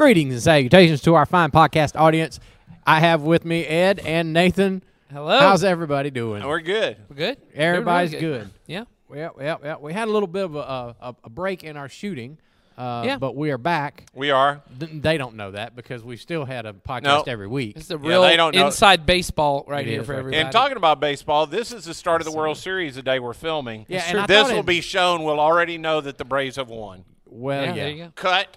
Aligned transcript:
Greetings 0.00 0.32
and 0.32 0.42
salutations 0.42 1.02
to 1.02 1.14
our 1.14 1.26
fine 1.26 1.50
podcast 1.50 1.94
audience. 1.94 2.40
I 2.86 3.00
have 3.00 3.20
with 3.20 3.44
me 3.44 3.66
Ed 3.66 3.98
and 3.98 4.32
Nathan. 4.32 4.82
Hello. 5.12 5.38
How's 5.38 5.62
everybody 5.62 6.10
doing? 6.10 6.42
We're 6.42 6.60
good. 6.62 6.96
We're 7.10 7.16
good? 7.16 7.36
Everybody's 7.54 8.12
Doing 8.12 8.24
really 8.24 8.38
good. 8.38 8.50
Yeah. 8.66 8.84
Well, 9.10 9.34
well, 9.36 9.58
well, 9.62 9.78
we 9.82 9.92
had 9.92 10.08
a 10.08 10.10
little 10.10 10.26
bit 10.26 10.44
of 10.46 10.56
a, 10.56 10.96
a, 11.02 11.16
a 11.24 11.28
break 11.28 11.64
in 11.64 11.76
our 11.76 11.90
shooting, 11.90 12.38
uh, 12.78 13.02
Yeah. 13.04 13.18
but 13.18 13.36
we 13.36 13.50
are 13.50 13.58
back. 13.58 14.06
We 14.14 14.30
are. 14.30 14.62
Th- 14.78 14.90
They 15.02 15.18
don't 15.18 15.34
know 15.36 15.50
that 15.50 15.76
because 15.76 16.02
we 16.02 16.16
still 16.16 16.46
had 16.46 16.64
a 16.64 16.72
podcast 16.72 17.02
No. 17.02 17.22
every 17.26 17.46
week. 17.48 17.76
It's 17.76 17.88
the 17.88 17.98
Yeah, 17.98 18.08
real 18.08 18.22
they 18.22 18.38
don't 18.38 18.54
know. 18.54 18.68
inside 18.68 19.04
baseball 19.04 19.66
right 19.68 19.86
It 19.86 19.90
here 19.90 20.00
is 20.00 20.06
for 20.06 20.12
right 20.12 20.18
everybody. 20.20 20.42
And 20.44 20.50
talking 20.50 20.78
about 20.78 21.00
baseball, 21.00 21.44
this 21.46 21.72
is 21.72 21.84
the 21.84 21.92
start 21.92 22.22
of 22.22 22.24
the 22.24 22.32
World 22.32 22.56
Series 22.56 22.94
the 22.94 23.02
day 23.02 23.18
we're 23.18 23.34
filming. 23.34 23.84
Yeah, 23.86 24.04
and 24.08 24.20
I 24.20 24.24
this 24.26 24.44
thought 24.44 24.52
will 24.52 24.60
it- 24.60 24.66
be 24.66 24.80
shown. 24.80 25.24
We'll 25.24 25.38
already 25.40 25.76
know 25.76 26.00
that 26.00 26.16
the 26.16 26.24
Braves 26.24 26.56
have 26.56 26.70
won. 26.70 27.04
Well, 27.26 27.64
yeah, 27.64 27.68
yeah. 27.68 27.74
there 27.74 27.90
you 27.90 28.04
go. 28.04 28.12
Cut. 28.14 28.56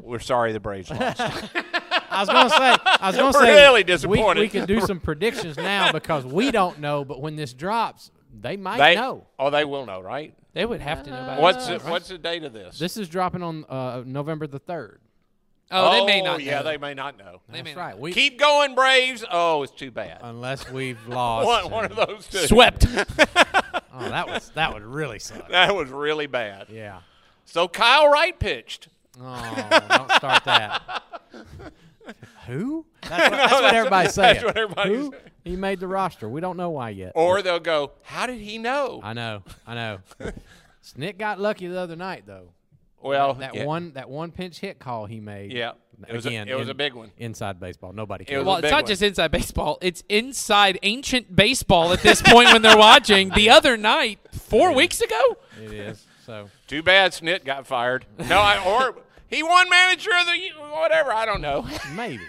We're 0.00 0.18
sorry 0.20 0.52
the 0.52 0.60
Braves 0.60 0.90
lost. 0.90 1.20
I 2.10 2.20
was 2.20 2.28
gonna 2.28 2.50
say, 2.50 2.56
I 2.84 3.06
was 3.08 3.16
gonna 3.16 3.26
We're 3.38 3.44
say, 3.46 3.54
really 3.64 3.80
we- 3.80 3.84
disappointed. 3.84 4.40
We, 4.40 4.48
can 4.48 4.66
do 4.66 4.80
some 4.80 5.00
predictions 5.00 5.56
now 5.56 5.92
because 5.92 6.24
we 6.24 6.50
don't 6.50 6.78
know, 6.80 7.04
but 7.04 7.20
when 7.20 7.36
this 7.36 7.52
drops, 7.52 8.10
they 8.32 8.56
might 8.56 8.78
they 8.78 8.94
know. 8.94 9.26
Oh, 9.38 9.50
they 9.50 9.64
will 9.64 9.86
know, 9.86 10.00
right? 10.00 10.34
They 10.54 10.64
would 10.64 10.80
have 10.80 11.02
to 11.04 11.10
know 11.10 11.22
about 11.22 11.40
What's 11.40 11.68
it. 11.68 11.82
the, 11.82 11.90
what's 11.90 12.08
the 12.08 12.18
date 12.18 12.42
of 12.44 12.52
this? 12.52 12.78
This 12.78 12.96
is 12.96 13.08
dropping 13.08 13.42
on 13.42 13.64
uh, 13.68 14.02
November 14.06 14.46
the 14.46 14.58
third. 14.58 15.00
Oh, 15.70 15.92
they 15.92 16.06
may 16.06 16.22
not. 16.22 16.38
Know. 16.38 16.44
Yeah, 16.44 16.58
know. 16.58 16.64
they 16.64 16.76
may 16.78 16.94
not 16.94 17.18
know. 17.18 17.42
They 17.48 17.58
may 17.58 17.62
That's 17.64 17.76
not 17.76 17.82
right. 17.82 17.98
We, 17.98 18.12
Keep 18.12 18.38
going, 18.38 18.74
Braves. 18.74 19.22
Oh, 19.30 19.62
it's 19.62 19.72
too 19.72 19.90
bad. 19.90 20.20
unless 20.22 20.70
we've 20.70 20.98
lost. 21.08 21.46
one, 21.46 21.70
one 21.70 21.84
of 21.84 21.96
those 21.96 22.26
two. 22.26 22.38
Swept. 22.38 22.86
Oh, 22.88 24.08
that 24.08 24.26
was 24.26 24.50
that 24.54 24.72
would 24.72 24.82
really 24.82 25.18
suck. 25.18 25.48
That 25.50 25.74
was 25.74 25.90
really 25.90 26.26
bad. 26.26 26.68
Yeah. 26.70 27.00
So 27.44 27.68
Kyle 27.68 28.08
Wright 28.10 28.38
pitched. 28.38 28.88
Oh, 29.20 29.84
don't 29.90 30.12
start 30.12 30.44
that. 30.44 31.02
Who? 32.46 32.86
That's 33.02 33.12
what, 33.22 33.30
that's 33.30 33.52
what 33.52 33.74
everybody's 33.74 34.14
saying. 34.14 34.34
that's 34.34 34.44
what 34.44 34.56
everybody's 34.56 34.96
Who? 34.96 35.10
saying. 35.10 35.22
He 35.44 35.56
made 35.56 35.80
the 35.80 35.86
roster. 35.88 36.28
We 36.28 36.40
don't 36.40 36.56
know 36.56 36.70
why 36.70 36.90
yet. 36.90 37.12
Or 37.14 37.42
they'll 37.42 37.60
go, 37.60 37.92
how 38.02 38.26
did 38.26 38.38
he 38.40 38.58
know? 38.58 39.00
I 39.02 39.12
know. 39.12 39.42
I 39.66 39.74
know. 39.74 39.98
Snit 40.84 41.18
got 41.18 41.38
lucky 41.40 41.66
the 41.66 41.78
other 41.78 41.96
night 41.96 42.24
though. 42.26 42.50
well, 43.02 43.34
That 43.34 43.54
yeah. 43.54 43.64
one 43.64 43.92
that 43.92 44.08
one 44.08 44.30
pinch 44.30 44.58
hit 44.60 44.78
call 44.78 45.06
he 45.06 45.20
made. 45.20 45.52
Yeah. 45.52 45.72
It 46.08 46.14
was, 46.14 46.26
Again, 46.26 46.48
a, 46.48 46.52
it 46.52 46.54
was 46.54 46.68
in- 46.68 46.70
a 46.70 46.74
big 46.74 46.94
one. 46.94 47.10
Inside 47.18 47.58
baseball. 47.58 47.92
Nobody 47.92 48.22
It 48.22 48.28
cares. 48.28 48.38
was 48.38 48.46
well, 48.46 48.56
it's 48.58 48.70
not 48.70 48.82
one. 48.84 48.86
just 48.86 49.02
inside 49.02 49.30
baseball. 49.32 49.78
It's 49.82 50.02
inside 50.08 50.78
ancient 50.84 51.34
baseball 51.34 51.92
at 51.92 52.00
this 52.02 52.22
point 52.22 52.52
when 52.52 52.62
they're 52.62 52.78
watching. 52.78 53.30
The 53.30 53.50
other 53.50 53.76
night, 53.76 54.20
four 54.32 54.72
weeks 54.72 55.00
ago, 55.00 55.36
It 55.62 55.72
is. 55.72 56.06
So 56.24 56.48
Too 56.68 56.82
bad 56.82 57.12
Snit 57.12 57.44
got 57.44 57.66
fired. 57.66 58.04
No, 58.28 58.38
I, 58.38 58.62
or 58.64 58.94
he 59.28 59.42
won 59.42 59.68
manager 59.70 60.10
of 60.18 60.26
the 60.26 60.38
year, 60.38 60.52
whatever. 60.72 61.12
I 61.12 61.24
don't 61.26 61.40
know. 61.40 61.66
maybe 61.94 62.22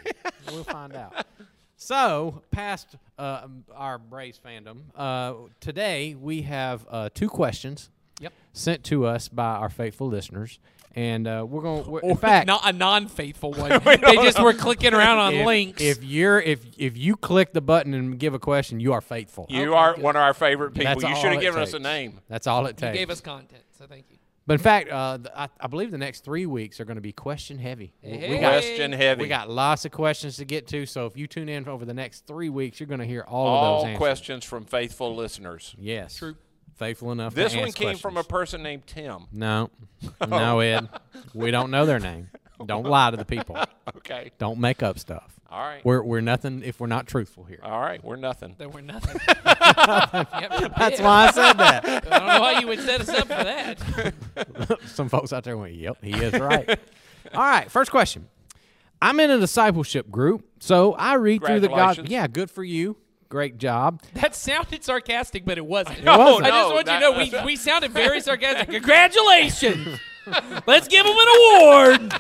we'll 0.52 0.64
find 0.64 0.96
out. 0.96 1.26
So, 1.82 2.42
past 2.52 2.98
uh, 3.18 3.48
our 3.74 3.98
Braves 3.98 4.38
fandom, 4.46 4.80
uh, 4.98 5.34
today 5.62 6.14
we 6.14 6.42
have 6.42 6.86
uh, 6.90 7.08
two 7.14 7.30
questions 7.30 7.90
Yep. 8.20 8.34
sent 8.52 8.84
to 8.84 9.06
us 9.06 9.30
by 9.30 9.46
our 9.56 9.70
faithful 9.70 10.10
listeners, 10.10 10.60
and 10.94 11.26
uh, 11.26 11.46
we're 11.48 11.62
going. 11.62 11.86
to 11.86 11.98
In 12.00 12.18
fact, 12.18 12.48
not 12.48 12.64
a 12.66 12.74
non-faithful 12.74 13.54
one. 13.54 13.70
they 13.86 14.16
just 14.16 14.44
were 14.44 14.52
clicking 14.54 14.94
around 14.94 15.20
on 15.20 15.34
if, 15.36 15.46
links. 15.46 15.82
If 15.82 16.04
you're 16.04 16.42
if 16.42 16.66
if 16.78 16.98
you 16.98 17.16
click 17.16 17.54
the 17.54 17.62
button 17.62 17.94
and 17.94 18.20
give 18.20 18.34
a 18.34 18.40
question, 18.40 18.82
you 18.82 18.92
are 18.92 19.00
faithful. 19.02 19.46
You 19.50 19.62
Okay, 19.62 19.74
are 19.74 19.94
good. 19.94 20.04
one 20.04 20.18
of 20.18 20.22
our 20.22 20.34
favorite 20.34 20.74
people. 20.74 20.96
That's 21.00 21.04
You 21.04 21.16
should 21.16 21.32
have 21.32 21.42
it 21.42 21.46
given 21.46 21.62
us 21.62 21.74
a 21.74 21.80
name. 21.80 22.20
That's 22.28 22.46
all 22.46 22.66
it 22.66 22.72
takes. 22.76 22.82
you 22.82 22.88
takes. 22.90 22.98
gave 23.00 23.10
us 23.10 23.22
content, 23.22 23.64
so 23.78 23.86
thank 23.88 24.04
you. 24.10 24.18
But 24.50 24.54
in 24.56 24.60
fact, 24.60 24.90
uh, 24.92 25.18
th- 25.20 25.30
I, 25.36 25.48
I 25.62 25.68
believe 25.68 25.92
the 25.92 25.98
next 26.00 26.26
three 26.26 26.46
weeks 26.48 26.80
are 26.80 26.86
going 26.86 26.96
to 26.98 27.02
be 27.02 27.12
question 27.14 27.60
heavy. 27.60 27.94
We- 28.04 28.10
Hey. 28.18 28.30
We 28.32 28.38
got 28.40 28.52
Question 28.54 28.92
heavy. 28.92 29.22
we 29.22 29.28
got 29.28 29.50
lots 29.50 29.86
of 29.86 29.92
questions 29.92 30.38
to 30.38 30.46
get 30.46 30.68
to. 30.70 30.86
So 30.88 31.06
if 31.06 31.16
you 31.16 31.28
tune 31.28 31.48
in 31.50 31.68
over 31.68 31.86
the 31.86 31.94
next 31.94 32.26
three 32.26 32.50
weeks, 32.50 32.80
you're 32.80 32.88
going 32.88 33.00
to 33.00 33.06
hear 33.06 33.22
all, 33.28 33.48
of 33.48 33.54
All 33.54 33.76
those 33.78 33.86
answers. 33.90 33.98
questions 34.00 34.44
from 34.46 34.66
faithful 34.66 35.16
listeners. 35.16 35.76
Yes. 35.78 36.16
True. 36.18 36.36
Faithful 36.76 37.12
enough. 37.12 37.36
This 37.36 37.52
to 37.52 37.60
one 37.60 37.68
ask 37.68 37.78
came 37.78 37.98
from 37.98 38.18
a 38.18 38.24
person 38.24 38.64
named 38.64 38.88
Tim. 38.88 39.28
No, 39.32 39.70
no, 40.28 40.60
Ed. 40.62 40.90
We 41.34 41.52
don't 41.52 41.72
know 41.72 41.86
their 41.86 42.00
name. 42.00 42.30
Don't 42.66 42.86
lie 42.86 43.12
to 43.12 43.18
the 43.18 43.26
people. 43.26 43.58
Okay. 43.98 44.32
Don't 44.38 44.60
make 44.60 44.84
up 44.84 45.00
stuff. 45.00 45.39
All 45.52 45.60
right. 45.62 45.84
We're 45.84 46.04
we're 46.04 46.22
nothing 46.22 46.62
if 46.64 46.80
we're 46.80 46.88
not 46.88 47.08
truthful 47.08 47.44
here. 47.44 47.60
All 47.64 47.80
right. 47.82 48.04
We're 48.04 48.18
nothing. 48.18 48.56
Then 48.58 48.72
we're 48.72 48.82
nothing. 48.82 49.20
Yep, 49.50 50.74
That's 50.78 51.00
why 51.02 51.28
I 51.28 51.32
said 51.32 51.54
that. 51.54 51.86
I 51.86 52.00
don't 52.20 52.28
know 52.28 52.40
why 52.42 52.60
you 52.60 52.68
would 52.68 52.80
set 52.82 53.02
us 53.02 53.10
up 53.10 53.22
for 53.28 53.44
that. 53.44 54.80
Some 54.88 55.10
folks 55.10 55.34
out 55.34 55.44
there 55.44 55.58
went, 55.58 55.74
"Yep, 55.74 55.98
he 56.04 56.12
is 56.12 56.34
right." 56.40 56.68
All 57.34 57.42
right, 57.42 57.70
first 57.72 57.90
question. 57.92 58.28
I'm 59.02 59.20
in 59.20 59.32
a 59.32 59.40
discipleship 59.40 60.10
group, 60.12 60.46
so 60.60 60.94
I 60.94 61.16
read 61.16 61.44
through 61.44 61.62
the 61.62 61.68
God. 61.70 62.10
Yeah, 62.10 62.28
good 62.28 62.52
for 62.52 62.64
you. 62.64 62.98
Great 63.30 63.58
job. 63.58 64.02
That 64.16 64.36
sounded 64.36 64.84
sarcastic, 64.84 65.46
but 65.46 65.58
it 65.58 65.66
wasn't. 65.66 66.00
wasn't. 66.06 66.46
I 66.46 66.50
just 66.50 66.70
No, 66.70 66.74
want 66.76 66.86
that- 66.88 67.02
you 67.02 67.08
to 67.28 67.34
know 67.34 67.42
we, 67.42 67.46
we 67.54 67.56
sounded 67.56 67.92
very 67.92 68.22
sarcastic. 68.22 68.70
Congratulations! 68.70 70.00
Let's 70.68 70.88
give 70.88 71.06
him 71.06 71.16
an 71.18 71.28
award. 71.38 72.14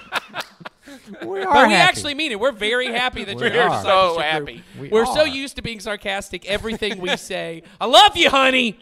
We 1.24 1.42
are 1.42 1.54
But 1.54 1.68
we 1.68 1.74
happy. 1.74 1.76
actually 1.76 2.14
mean 2.14 2.32
it. 2.32 2.40
We're 2.40 2.52
very 2.52 2.88
happy 2.88 3.24
that 3.24 3.36
We 3.36 3.42
you're 3.44 3.52
in 3.52 3.60
our 3.60 3.70
are. 3.70 3.84
So 3.84 4.20
happy. 4.20 4.64
We 4.80 4.90
We're 4.90 5.06
so 5.06 5.24
used 5.24 5.56
to 5.58 5.62
being 5.62 5.80
sarcastic. 5.80 6.46
Everything 6.46 7.00
we 7.00 7.16
say, 7.18 7.64
I 7.80 7.86
love 7.86 8.16
you, 8.18 8.30
honey. 8.30 8.80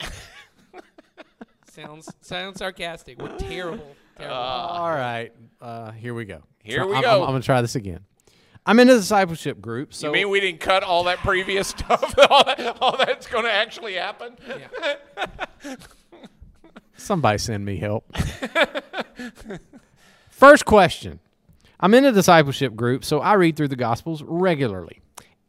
sounds 1.72 2.12
sounds 2.22 2.60
sarcastic. 2.60 3.22
We're 3.22 3.38
terrible. 3.38 3.96
Terrible. 4.18 4.36
All 4.36 4.90
right, 4.92 5.32
uh, 5.62 5.92
here 5.92 6.14
we 6.14 6.26
go. 6.26 6.42
Here 6.64 6.78
Try- 6.80 6.86
we 6.88 6.96
I'm, 6.96 7.02
go. 7.02 7.16
I'm, 7.18 7.22
I'm 7.24 7.28
gonna 7.30 7.42
try 7.44 7.62
this 7.62 7.76
again. 7.76 8.02
I'm 8.66 8.80
in 8.82 8.90
a 8.90 8.96
discipleship 8.96 9.62
group, 9.62 9.94
so 9.94 10.08
You 10.08 10.14
mean 10.14 10.30
we 10.30 10.42
didn't 10.42 10.60
cut 10.60 10.84
all 10.84 11.06
that 11.06 11.20
previous 11.20 11.68
stuff? 11.78 12.04
all, 12.30 12.44
that, 12.44 12.78
all 12.82 12.98
that's 12.98 13.26
going 13.26 13.46
to 13.46 13.52
actually 13.52 13.94
happen? 13.94 14.36
Yeah. 14.46 15.76
Somebody 16.98 17.38
send 17.38 17.64
me 17.64 17.78
help. 17.78 18.14
First 20.30 20.66
question. 20.66 21.20
I'm 21.80 21.94
in 21.94 22.06
a 22.06 22.12
discipleship 22.12 22.76
group, 22.76 23.06
so 23.06 23.20
I 23.20 23.34
read 23.34 23.56
through 23.56 23.68
the 23.68 23.76
Gospels 23.76 24.24
regularly. 24.24 25.00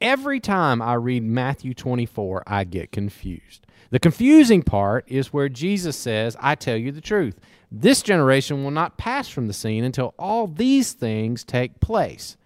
Every 0.00 0.41
time 0.41 0.83
I 0.83 0.94
read 0.94 1.22
Matthew 1.22 1.72
24, 1.72 2.44
I 2.47 2.65
get 2.65 2.93
confused. 2.93 3.66
The 3.91 3.99
confusing 3.99 4.62
part 4.62 5.05
is 5.09 5.33
where 5.33 5.49
Jesus 5.49 5.97
says, 5.97 6.37
I 6.38 6.55
tell 6.55 6.77
you 6.77 6.93
the 6.93 7.00
truth. 7.00 7.41
This 7.72 8.03
generation 8.03 8.62
will 8.62 8.71
not 8.71 8.99
pass 8.99 9.28
from 9.28 9.47
the 9.47 9.55
scene 9.55 9.84
until 9.84 10.15
all 10.19 10.47
these 10.47 10.93
things 10.93 11.44
take 11.44 11.81
place. 11.81 12.37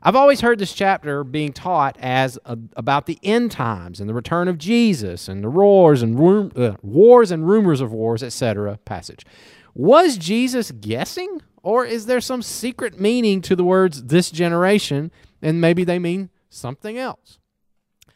I've 0.00 0.14
always 0.14 0.40
heard 0.40 0.60
this 0.60 0.72
chapter 0.72 1.24
being 1.24 1.52
taught 1.52 1.96
as 2.00 2.38
a, 2.44 2.56
about 2.76 3.06
the 3.06 3.18
end 3.24 3.50
times 3.50 3.98
and 3.98 4.08
the 4.08 4.14
return 4.14 4.46
of 4.46 4.56
Jesus 4.56 5.28
and 5.28 5.42
the 5.42 5.50
wars 5.50 6.02
and 6.02 6.18
rum, 6.18 6.52
uh, 6.54 6.74
wars 6.82 7.32
and 7.32 7.48
rumors 7.48 7.80
of 7.80 7.92
wars, 7.92 8.22
etc. 8.22 8.78
Passage. 8.84 9.26
Was 9.74 10.16
Jesus 10.16 10.70
guessing, 10.70 11.42
or 11.68 11.84
is 11.84 12.06
there 12.06 12.22
some 12.22 12.40
secret 12.40 12.98
meaning 12.98 13.42
to 13.42 13.54
the 13.54 13.62
words 13.62 14.04
"this 14.04 14.30
generation" 14.30 15.10
and 15.42 15.60
maybe 15.60 15.84
they 15.84 15.98
mean 15.98 16.30
something 16.48 16.96
else? 16.96 17.38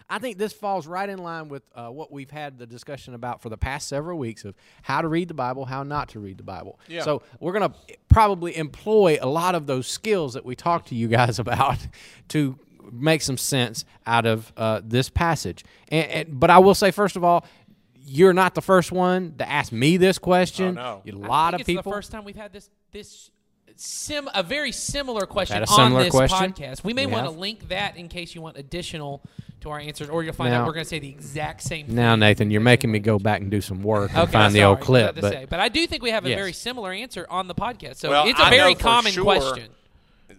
I 0.08 0.18
think 0.18 0.38
this 0.38 0.54
falls 0.54 0.86
right 0.86 1.06
in 1.06 1.18
line 1.18 1.48
with 1.48 1.62
uh, 1.74 1.88
what 1.88 2.10
we've 2.10 2.30
had 2.30 2.58
the 2.58 2.66
discussion 2.66 3.12
about 3.12 3.42
for 3.42 3.50
the 3.50 3.58
past 3.58 3.88
several 3.88 4.18
weeks 4.18 4.46
of 4.46 4.54
how 4.80 5.02
to 5.02 5.08
read 5.08 5.28
the 5.28 5.34
Bible, 5.34 5.66
how 5.66 5.82
not 5.82 6.08
to 6.10 6.20
read 6.20 6.38
the 6.38 6.42
Bible. 6.42 6.80
Yeah. 6.88 7.02
So 7.02 7.20
we're 7.40 7.52
going 7.52 7.70
to 7.70 7.76
probably 8.08 8.56
employ 8.56 9.18
a 9.20 9.28
lot 9.28 9.54
of 9.54 9.66
those 9.66 9.86
skills 9.86 10.32
that 10.32 10.46
we 10.46 10.56
talked 10.56 10.88
to 10.88 10.94
you 10.94 11.08
guys 11.08 11.38
about 11.38 11.86
to 12.28 12.58
make 12.90 13.20
some 13.20 13.36
sense 13.36 13.84
out 14.06 14.24
of 14.24 14.50
uh, 14.56 14.80
this 14.82 15.10
passage. 15.10 15.62
And, 15.88 16.10
and, 16.10 16.40
but 16.40 16.48
I 16.48 16.58
will 16.58 16.74
say, 16.74 16.90
first 16.90 17.16
of 17.16 17.24
all, 17.24 17.44
you're 18.02 18.32
not 18.32 18.54
the 18.54 18.62
first 18.62 18.92
one 18.92 19.34
to 19.38 19.48
ask 19.48 19.72
me 19.72 19.98
this 19.98 20.18
question. 20.18 20.78
Oh, 20.78 21.02
no. 21.04 21.20
A 21.20 21.24
I 21.24 21.28
lot 21.28 21.50
think 21.50 21.54
of 21.54 21.60
it's 21.60 21.66
people. 21.66 21.82
the 21.92 21.96
first 21.96 22.10
time 22.10 22.24
we've 22.24 22.36
had 22.36 22.52
this 22.52 22.70
this 22.92 23.30
sim 23.76 24.28
a 24.34 24.42
very 24.42 24.72
similar 24.72 25.26
question 25.26 25.54
had 25.58 25.68
a 25.68 25.70
on 25.72 25.92
this 25.94 26.10
question. 26.10 26.52
podcast. 26.52 26.84
We 26.84 26.92
may 26.94 27.06
We 27.06 27.12
want 27.12 27.26
to 27.26 27.30
link 27.38 27.68
that 27.68 27.96
in 27.96 28.08
case 28.08 28.34
you 28.34 28.40
want 28.42 28.56
additional 28.56 29.22
to 29.60 29.70
our 29.70 29.78
answers, 29.78 30.08
or 30.08 30.24
you'll 30.24 30.32
find 30.34 30.50
Now- 30.52 30.62
out 30.62 30.66
we're 30.66 30.72
going 30.72 30.84
to 30.84 30.88
say 30.88 30.98
the 30.98 31.08
exact 31.08 31.62
same. 31.62 31.86
thing. 31.86 31.94
now, 31.94 32.16
Nathan, 32.16 32.50
you're 32.50 32.60
making 32.60 32.90
me 32.90 32.98
go 32.98 33.18
back 33.18 33.40
and 33.40 33.50
do 33.50 33.60
some 33.60 33.82
work 33.82 34.10
and 34.10 34.20
Okay, 34.22 34.32
find 34.32 34.52
the 34.54 34.64
old 34.64 34.80
clip. 34.80 35.10
about 35.10 35.20
But 35.20 35.32
say. 35.32 35.46
but 35.48 35.60
I 35.60 35.68
do 35.68 35.86
think 35.86 36.02
we 36.02 36.10
have 36.10 36.24
a 36.26 36.30
Yes. 36.30 36.38
very 36.38 36.52
similar 36.52 36.92
answer 36.92 37.26
on 37.30 37.46
the 37.46 37.54
podcast. 37.54 37.96
So 37.96 38.10
Well, 38.10 38.26
it's 38.26 38.40
a 38.40 38.44
I 38.44 38.50
very 38.50 38.74
common 38.74 39.12
sure 39.12 39.22
question. 39.22 39.68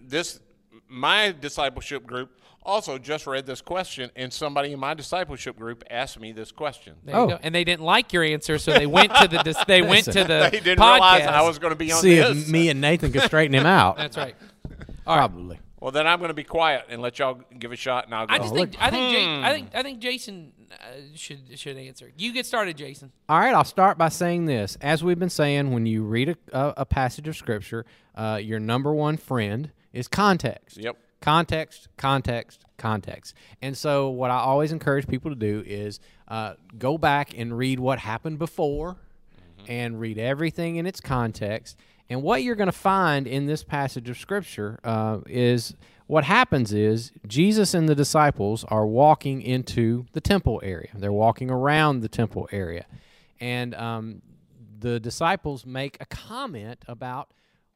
This, 0.06 0.40
my 0.88 1.34
discipleship 1.40 2.06
group 2.06 2.30
also 2.64 2.98
just 2.98 3.26
read 3.26 3.46
this 3.46 3.60
question, 3.60 4.10
and 4.16 4.32
somebody 4.32 4.72
in 4.72 4.80
my 4.80 4.94
discipleship 4.94 5.56
group 5.56 5.84
asked 5.90 6.18
me 6.18 6.32
this 6.32 6.50
question. 6.52 6.94
There 7.04 7.14
you 7.14 7.20
Oh. 7.20 7.26
go. 7.28 7.38
And 7.42 7.54
they 7.54 7.64
didn't 7.64 7.84
like 7.84 8.12
your 8.12 8.22
answer, 8.24 8.58
so 8.58 8.72
they 8.72 8.86
went 8.86 9.14
to 9.16 9.28
the 9.28 9.42
dis- 9.42 9.62
they 9.66 9.82
went 9.94 10.04
to 10.06 10.12
the 10.24 10.48
They 10.50 10.60
didn't 10.60 10.78
podcast. 10.78 10.92
realize 10.94 11.26
I 11.26 11.42
was 11.42 11.58
going 11.58 11.72
to 11.72 11.76
be 11.78 11.92
on 11.92 12.00
see 12.00 12.16
this. 12.16 12.42
if 12.44 12.48
me 12.48 12.68
and 12.70 12.80
Nathan 12.80 13.12
could 13.12 13.22
straighten 13.22 13.54
him 13.54 13.66
out. 13.66 13.96
That's 13.98 14.16
right. 14.16 14.34
Probably. 15.04 15.58
well, 15.80 15.90
then 15.90 16.06
I'm 16.06 16.18
going 16.18 16.28
to 16.30 16.34
be 16.34 16.44
quiet 16.44 16.86
and 16.88 17.02
let 17.02 17.18
y'all 17.18 17.40
give 17.58 17.72
a 17.72 17.76
shot, 17.76 18.06
and 18.06 18.14
I'll 18.14 18.26
go. 18.26 18.34
I 18.34 18.38
just 18.38 18.54
think. 18.54 18.74
I 18.80 18.90
think 18.90 19.12
Ja- 19.12 19.38
Hmm. 19.38 19.44
I 19.44 19.52
think 19.52 19.68
I 19.74 19.82
think 19.82 19.98
Jason 19.98 20.52
uh, 20.72 20.76
should 21.14 21.58
should 21.58 21.76
answer. 21.76 22.10
You 22.16 22.32
get 22.32 22.46
started, 22.46 22.76
Jason. 22.78 23.12
All 23.28 23.38
right, 23.38 23.52
I'll 23.54 23.64
start 23.64 23.98
by 23.98 24.08
saying 24.08 24.46
this. 24.46 24.78
As 24.80 25.04
we've 25.04 25.18
been 25.18 25.28
saying, 25.30 25.72
when 25.72 25.84
you 25.86 26.04
read 26.04 26.30
a, 26.30 26.36
a, 26.58 26.74
a 26.78 26.84
passage 26.86 27.28
of 27.28 27.36
Scripture, 27.36 27.84
uh, 28.14 28.40
your 28.42 28.58
number 28.60 28.92
one 28.94 29.18
friend 29.18 29.70
is 29.92 30.08
context. 30.08 30.78
Yep. 30.78 30.96
Context, 31.24 31.88
context, 31.96 32.66
context. 32.76 33.34
And 33.62 33.74
so, 33.74 34.10
what 34.10 34.30
I 34.30 34.36
always 34.36 34.72
encourage 34.72 35.06
people 35.08 35.30
to 35.30 35.34
do 35.34 35.62
is 35.64 35.98
uh, 36.28 36.52
go 36.78 36.98
back 36.98 37.32
and 37.34 37.56
read 37.56 37.80
what 37.80 37.98
happened 37.98 38.38
before 38.38 38.98
and 39.66 39.98
read 39.98 40.18
everything 40.18 40.76
in 40.76 40.84
its 40.84 41.00
context. 41.00 41.78
And 42.10 42.22
what 42.22 42.42
you're 42.42 42.56
going 42.56 42.66
to 42.66 42.72
find 42.72 43.26
in 43.26 43.46
this 43.46 43.64
passage 43.64 44.10
of 44.10 44.18
Scripture 44.18 44.78
uh, 44.84 45.20
is 45.26 45.74
what 46.08 46.24
happens 46.24 46.74
is 46.74 47.10
Jesus 47.26 47.72
and 47.72 47.88
the 47.88 47.94
disciples 47.94 48.62
are 48.64 48.86
walking 48.86 49.40
into 49.40 50.04
the 50.12 50.20
temple 50.20 50.60
area, 50.62 50.90
they're 50.92 51.10
walking 51.10 51.50
around 51.50 52.00
the 52.00 52.08
temple 52.10 52.50
area. 52.52 52.84
And 53.40 53.74
um, 53.74 54.20
the 54.80 55.00
disciples 55.00 55.64
make 55.64 55.96
a 56.00 56.04
comment 56.04 56.84
about 56.86 57.30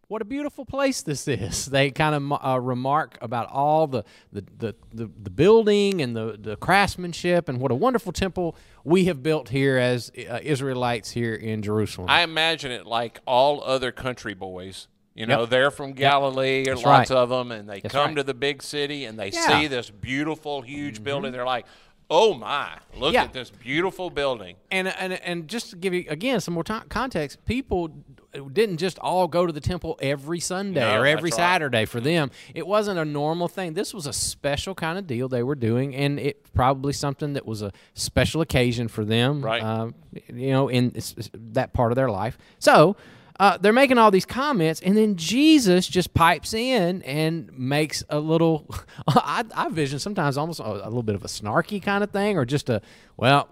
what 0.08 0.22
a 0.22 0.24
beautiful 0.24 0.64
place 0.64 1.02
this 1.02 1.28
is. 1.28 1.66
They 1.70 1.90
kind 1.90 2.14
of 2.14 2.40
uh, 2.44 2.58
remark 2.60 3.18
about 3.20 3.48
all 3.50 3.86
the 3.86 4.04
the, 4.32 4.44
the, 4.58 4.74
the, 4.92 5.10
the 5.22 5.30
building 5.30 6.00
and 6.00 6.16
the, 6.16 6.36
the 6.40 6.56
craftsmanship 6.56 7.48
and 7.48 7.60
what 7.60 7.70
a 7.70 7.74
wonderful 7.74 8.12
temple 8.12 8.56
we 8.84 9.04
have 9.04 9.22
built 9.22 9.50
here 9.50 9.76
as 9.76 10.10
uh, 10.30 10.38
Israelites 10.42 11.10
here 11.10 11.34
in 11.34 11.62
Jerusalem. 11.62 12.08
I 12.10 12.22
imagine 12.22 12.70
it 12.72 12.86
like 12.86 13.20
all 13.26 13.62
other 13.62 13.92
country 13.92 14.34
boys. 14.34 14.88
You 15.14 15.26
know, 15.26 15.40
Yep. 15.40 15.50
they're 15.50 15.70
from 15.72 15.92
Galilee, 15.94 16.64
or 16.68 16.76
lots 16.76 16.86
right. 16.86 17.10
of 17.10 17.28
them, 17.28 17.50
and 17.50 17.68
they 17.68 17.80
That's 17.80 17.92
come 17.92 18.06
right. 18.08 18.16
to 18.16 18.22
the 18.22 18.34
big 18.34 18.62
city 18.62 19.04
and 19.04 19.18
they 19.18 19.30
Yeah. 19.30 19.40
Mm-hmm. 19.40 19.60
see 19.62 19.66
this 19.66 19.90
beautiful, 19.90 20.62
huge 20.62 21.02
building. 21.02 21.32
They're 21.32 21.44
like, 21.44 21.66
"Oh 22.08 22.34
my! 22.34 22.78
Look 22.96 23.14
Yeah. 23.14 23.24
at 23.24 23.32
this 23.32 23.50
beautiful 23.50 24.10
building." 24.10 24.54
and 24.70 24.86
and 24.86 25.14
and 25.14 25.48
just 25.48 25.70
to 25.70 25.76
give 25.76 25.92
you 25.92 26.04
again 26.08 26.38
some 26.40 26.54
more 26.54 26.62
ti 26.62 26.74
context, 26.88 27.44
people 27.46 27.90
didn't 28.32 28.76
just 28.76 28.98
all 28.98 29.26
go 29.26 29.46
to 29.46 29.52
the 29.52 29.60
temple 29.60 29.98
every 30.00 30.40
Sunday 30.40 30.80
No, 30.80 31.00
or 31.00 31.06
every 31.06 31.30
that's 31.30 31.38
right. 31.38 31.46
Saturday 31.46 31.84
for 31.86 32.00
them. 32.00 32.30
It 32.54 32.66
wasn't 32.66 32.98
a 32.98 33.04
normal 33.04 33.48
thing. 33.48 33.74
This 33.74 33.94
was 33.94 34.06
a 34.06 34.12
special 34.12 34.74
kind 34.74 34.98
of 34.98 35.06
deal 35.06 35.28
they 35.28 35.42
were 35.42 35.54
doing, 35.54 35.94
and 35.94 36.18
it 36.18 36.52
probably 36.52 36.92
something 36.92 37.32
that 37.34 37.46
was 37.46 37.62
a 37.62 37.72
special 37.94 38.40
occasion 38.40 38.88
for 38.88 39.04
them. 39.04 39.40
Right. 39.40 39.62
Uh, 39.62 39.90
you 40.28 40.50
know, 40.50 40.68
in 40.68 40.94
that 41.34 41.72
part 41.72 41.92
of 41.92 41.96
their 41.96 42.10
life. 42.10 42.38
So. 42.58 42.96
Uh, 43.40 43.56
they're 43.56 43.72
making 43.72 43.98
all 43.98 44.10
these 44.10 44.26
comments, 44.26 44.80
and 44.80 44.96
then 44.96 45.14
Jesus 45.14 45.86
just 45.86 46.12
pipes 46.12 46.52
in 46.52 47.02
and 47.02 47.56
makes 47.56 48.02
a 48.08 48.18
little. 48.18 48.66
I, 49.06 49.44
I 49.54 49.68
vision 49.68 50.00
sometimes 50.00 50.36
almost 50.36 50.58
a, 50.58 50.64
a 50.64 50.88
little 50.88 51.04
bit 51.04 51.14
of 51.14 51.24
a 51.24 51.28
snarky 51.28 51.80
kind 51.80 52.02
of 52.02 52.10
thing, 52.10 52.36
or 52.36 52.44
just 52.44 52.68
a 52.68 52.82
well. 53.16 53.48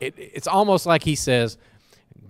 It, 0.00 0.14
it's 0.18 0.48
almost 0.48 0.86
like 0.86 1.04
he 1.04 1.14
says, 1.14 1.56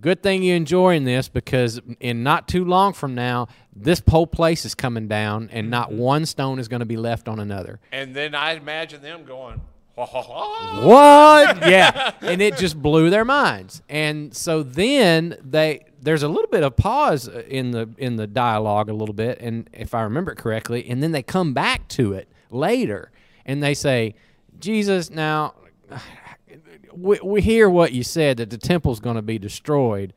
"Good 0.01 0.23
thing 0.23 0.43
you're 0.43 0.55
enjoying 0.55 1.03
this 1.03 1.29
because 1.29 1.79
in 1.99 2.23
not 2.23 2.47
too 2.47 2.65
long 2.65 2.93
from 2.93 3.15
now, 3.15 3.47
this 3.75 4.01
whole 4.07 4.27
place 4.27 4.65
is 4.65 4.75
coming 4.75 5.07
down, 5.07 5.49
and 5.51 5.69
not 5.69 5.89
mm-hmm. 5.89 5.99
one 5.99 6.25
stone 6.25 6.59
is 6.59 6.67
going 6.67 6.79
to 6.79 6.85
be 6.85 6.97
left 6.97 7.27
on 7.27 7.39
another." 7.39 7.79
And 7.91 8.15
then 8.15 8.35
I 8.35 8.53
imagine 8.53 9.01
them 9.01 9.25
going, 9.25 9.61
"Ha 9.95 10.05
ha 10.05 10.21
ha!" 10.21 10.87
what? 10.87 11.57
yeah, 11.69 12.13
and 12.21 12.41
it 12.41 12.57
just 12.57 12.81
blew 12.81 13.09
their 13.09 13.25
minds. 13.25 13.81
And 13.89 14.35
so 14.35 14.63
then 14.63 15.35
they 15.43 15.85
there's 16.01 16.23
a 16.23 16.27
little 16.27 16.49
bit 16.49 16.63
of 16.63 16.75
pause 16.75 17.27
in 17.27 17.71
the 17.71 17.89
in 17.97 18.15
the 18.15 18.27
dialogue 18.27 18.89
a 18.89 18.93
little 18.93 19.15
bit, 19.15 19.39
and 19.41 19.69
if 19.73 19.93
I 19.93 20.01
remember 20.01 20.31
it 20.31 20.37
correctly, 20.37 20.89
and 20.89 21.03
then 21.03 21.11
they 21.11 21.23
come 21.23 21.53
back 21.53 21.87
to 21.89 22.13
it 22.13 22.27
later, 22.49 23.11
and 23.45 23.61
they 23.61 23.73
say, 23.73 24.15
"Jesus, 24.59 25.09
now." 25.09 25.55
We, 26.93 27.19
we 27.23 27.41
hear 27.41 27.69
what 27.69 27.91
you 27.91 28.03
said 28.03 28.37
that 28.37 28.49
the 28.49 28.57
temple's 28.57 28.99
going 28.99 29.15
to 29.15 29.21
be 29.21 29.37
destroyed. 29.39 30.13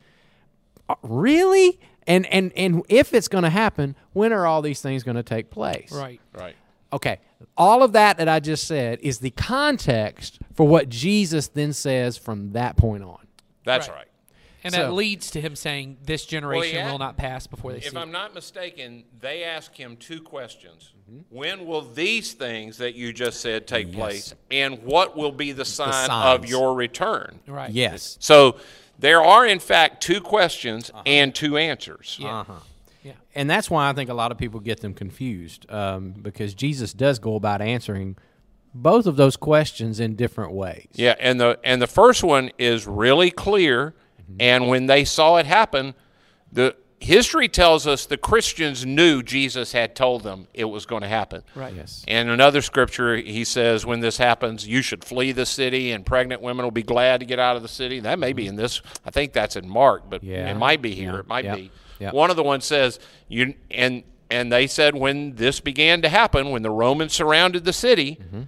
Uh, 0.89 0.95
really? 1.03 1.79
And 2.07 2.27
and 2.27 2.53
and 2.57 2.83
if 2.89 3.15
it's 3.15 3.29
going 3.29 3.45
to 3.45 3.51
happen, 3.51 3.95
when 4.13 4.33
are 4.33 4.47
all 4.47 4.61
these 4.63 4.81
things 4.81 5.03
going 5.03 5.17
to 5.17 5.23
take 5.23 5.51
place? 5.51 5.93
Right. 5.93 6.21
Right. 6.33 6.57
Okay. 6.93 7.19
All 7.57 7.83
of 7.83 7.93
that 7.93 8.19
that 8.19 8.29
I 8.29 8.41
just 8.41 8.67
said 8.67 8.99
is 9.03 9.19
the 9.19 9.31
context 9.31 10.39
for 10.55 10.67
what 10.67 10.89
Jesus 10.89 11.49
then 11.49 11.73
says 11.73 12.17
from 12.17 12.53
that 12.53 12.77
point 12.77 13.03
on. 13.05 13.19
That's 13.65 13.89
Right. 13.89 13.97
right. 13.99 14.07
And 14.65 14.75
So- 14.75 14.83
that 14.83 14.93
leads 14.93 15.31
to 15.33 15.41
him 15.41 15.57
saying, 15.57 15.99
"This 16.05 16.25
generation 16.25 16.77
yeah. 16.77 16.91
will 16.91 16.99
not 16.99 17.17
pass 17.17 17.47
before 17.47 17.73
they 17.73 17.79
If 17.79 17.91
see." 17.91 17.97
I'm 17.97 18.09
it." 18.09 18.13
not 18.13 18.35
mistaken, 18.35 19.05
they 19.21 19.43
ask 19.45 19.75
him 19.75 19.97
two 19.97 20.21
questions. 20.21 20.93
Mm-hmm. 21.11 21.37
When 21.37 21.67
will 21.67 21.83
these 21.83 22.33
things 22.33 22.79
that 22.79 22.95
you 22.95 23.13
just 23.13 23.41
said 23.41 23.67
take 23.67 23.93
place? 23.93 24.35
And 24.51 24.83
what 24.85 25.17
will 25.17 25.33
be 25.33 25.53
the 25.53 25.65
sign 25.65 26.11
of 26.11 26.47
your 26.49 26.75
return? 26.75 27.41
right. 27.47 27.71
Yes. 27.71 28.17
So 28.21 28.57
there 28.99 29.23
are, 29.23 29.45
in 29.47 29.59
fact, 29.59 30.03
two 30.03 30.21
questions 30.21 30.91
and 31.05 31.35
two 31.35 31.57
answers. 31.57 32.17
Yeah. 32.21 32.41
Uh-huh. 32.41 32.53
Yeah. 33.03 33.13
And 33.35 33.51
that's 33.51 33.69
why 33.69 33.89
I 33.89 33.93
think 33.95 34.09
a 34.11 34.15
lot 34.15 34.31
of 34.31 34.39
people 34.39 34.61
get 34.61 34.81
them 34.81 34.95
confused 34.95 35.69
um, 35.71 36.13
because 36.13 36.55
Jesus 36.55 36.93
does 36.93 37.19
go 37.19 37.35
about 37.35 37.61
answering 37.61 38.17
both 38.75 39.07
of 39.07 39.17
those 39.17 39.37
questions 39.37 39.99
in 40.01 40.15
different 40.15 40.53
ways. 40.53 40.87
Yeah, 40.95 41.15
and 41.19 41.41
the 41.41 41.59
and 41.65 41.83
the 41.83 41.87
first 41.87 42.23
one 42.23 42.53
is 42.59 42.87
really 42.87 43.31
clear. 43.31 43.95
And 44.41 44.69
when 44.69 44.87
they 44.87 45.05
saw 45.05 45.37
it 45.37 45.47
happen, 45.47 45.95
the 46.51 46.77
history 47.01 47.49
tells 47.49 47.87
us 47.87 48.07
the 48.07 48.17
Christians 48.17 48.87
knew 48.87 49.23
Jesus 49.23 49.73
had 49.73 49.97
told 49.97 50.23
them 50.23 50.47
it 50.55 50.67
was 50.67 50.87
going 50.87 51.03
to 51.03 51.09
happen. 51.09 51.43
Right. 51.57 51.75
Yes. 51.75 52.05
And 52.07 52.29
another 52.31 52.63
scripture, 52.63 53.17
he 53.17 53.45
says, 53.45 53.85
when 53.85 54.01
this 54.01 54.19
happens, 54.19 54.67
you 54.69 54.83
should 54.83 55.05
flee 55.05 55.33
the 55.33 55.45
city, 55.47 55.91
and 55.91 56.07
pregnant 56.07 56.43
women 56.43 56.65
will 56.65 56.71
be 56.71 56.85
glad 56.85 57.19
to 57.21 57.27
get 57.27 57.39
out 57.41 57.57
of 57.57 57.63
the 57.63 57.69
city. 57.69 57.99
That 58.01 58.19
may 58.21 58.33
be 58.33 58.47
in 58.47 58.55
this. 58.57 58.81
I 59.05 59.11
think 59.11 59.33
that's 59.33 59.57
in 59.57 59.69
Mark, 59.69 60.09
but 60.09 60.23
Yeah. 60.23 60.49
it 60.51 60.55
might 60.57 60.81
be 60.81 60.95
here. 60.95 61.15
Yeah. 61.15 61.19
It 61.21 61.27
might 61.27 61.45
Yeah. 61.45 61.55
be. 61.57 61.71
Yeah. 61.99 62.11
One 62.13 62.31
of 62.31 62.37
the 62.37 62.43
ones 62.45 62.65
says, 62.65 62.99
you 63.29 63.55
and 63.71 64.05
and 64.31 64.51
they 64.51 64.67
said 64.67 64.95
when 64.95 65.35
this 65.35 65.61
began 65.61 66.01
to 66.03 66.09
happen, 66.09 66.51
when 66.51 66.63
the 66.63 66.71
Romans 66.71 67.13
surrounded 67.13 67.65
the 67.65 67.73
city, 67.73 68.19
Mm-hmm. 68.23 68.43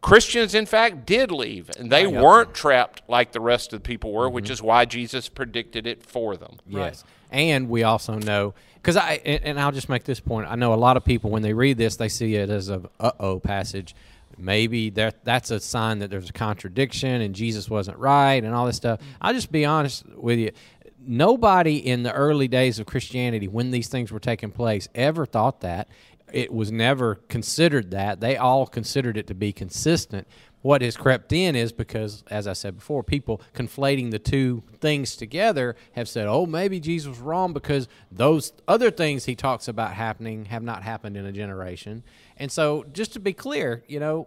Christians, 0.00 0.54
in 0.54 0.64
fact, 0.66 1.06
did 1.06 1.30
leave, 1.32 1.70
and 1.78 1.90
they 1.90 2.06
weren't 2.06 2.54
trapped 2.54 3.02
like 3.08 3.32
the 3.32 3.40
rest 3.40 3.72
of 3.72 3.82
the 3.82 3.86
people 3.88 4.12
were, 4.12 4.26
Mm-hmm. 4.26 4.34
which 4.34 4.50
is 4.50 4.62
why 4.62 4.84
Jesus 4.84 5.28
predicted 5.28 5.86
it 5.86 6.04
for 6.04 6.36
them. 6.36 6.58
Yes. 6.66 7.04
And 7.30 7.68
we 7.68 7.82
also 7.82 8.14
know 8.18 8.54
because 8.76 8.96
I 8.96 9.20
and, 9.24 9.44
and 9.44 9.60
I'll 9.60 9.72
just 9.72 9.88
make 9.88 10.04
this 10.04 10.20
point. 10.20 10.48
I 10.48 10.54
know 10.54 10.72
a 10.72 10.76
lot 10.76 10.96
of 10.96 11.04
people 11.04 11.30
when 11.30 11.42
they 11.42 11.52
read 11.52 11.76
this, 11.78 11.96
they 11.96 12.08
see 12.08 12.36
it 12.36 12.48
as 12.48 12.70
a 12.70 12.82
uh 13.00 13.10
oh 13.20 13.38
passage. 13.40 13.94
Maybe 14.38 14.88
that 14.90 15.24
that's 15.24 15.50
a 15.50 15.58
sign 15.60 15.98
that 15.98 16.10
there's 16.10 16.30
a 16.30 16.32
contradiction 16.32 17.20
and 17.20 17.34
Jesus 17.34 17.68
wasn't 17.68 17.98
right 17.98 18.42
and 18.42 18.54
all 18.54 18.66
this 18.66 18.76
stuff. 18.76 19.00
I'll 19.20 19.34
just 19.34 19.50
be 19.50 19.64
honest 19.64 20.06
with 20.14 20.38
you. 20.38 20.52
Nobody 21.00 21.76
in 21.76 22.02
the 22.02 22.12
early 22.12 22.48
days 22.48 22.78
of 22.78 22.86
Christianity, 22.86 23.48
when 23.48 23.70
these 23.72 23.88
things 23.88 24.12
were 24.12 24.20
taking 24.20 24.50
place, 24.52 24.88
ever 24.94 25.26
thought 25.26 25.60
that. 25.62 25.88
It 26.32 26.52
was 26.52 26.70
never 26.70 27.16
considered 27.28 27.90
that. 27.90 28.20
They 28.20 28.36
all 28.36 28.66
considered 28.66 29.16
it 29.16 29.26
to 29.28 29.34
be 29.34 29.52
consistent. 29.52 30.26
What 30.60 30.82
has 30.82 30.96
crept 30.96 31.32
in 31.32 31.54
is 31.54 31.72
because, 31.72 32.24
as 32.30 32.48
I 32.48 32.52
said 32.52 32.76
before, 32.76 33.04
people 33.04 33.40
conflating 33.54 34.10
the 34.10 34.18
two 34.18 34.64
things 34.80 35.14
together 35.14 35.76
have 35.92 36.08
said, 36.08 36.26
oh, 36.26 36.46
maybe 36.46 36.80
Jesus 36.80 37.10
was 37.10 37.20
wrong 37.20 37.52
because 37.52 37.86
those 38.10 38.52
other 38.66 38.90
things 38.90 39.24
he 39.26 39.36
talks 39.36 39.68
about 39.68 39.94
happening 39.94 40.46
have 40.46 40.64
not 40.64 40.82
happened 40.82 41.16
in 41.16 41.24
a 41.24 41.32
generation. 41.32 42.02
And 42.36 42.50
so, 42.50 42.84
just 42.92 43.12
to 43.12 43.20
be 43.20 43.32
clear, 43.32 43.84
you 43.86 44.00
know, 44.00 44.26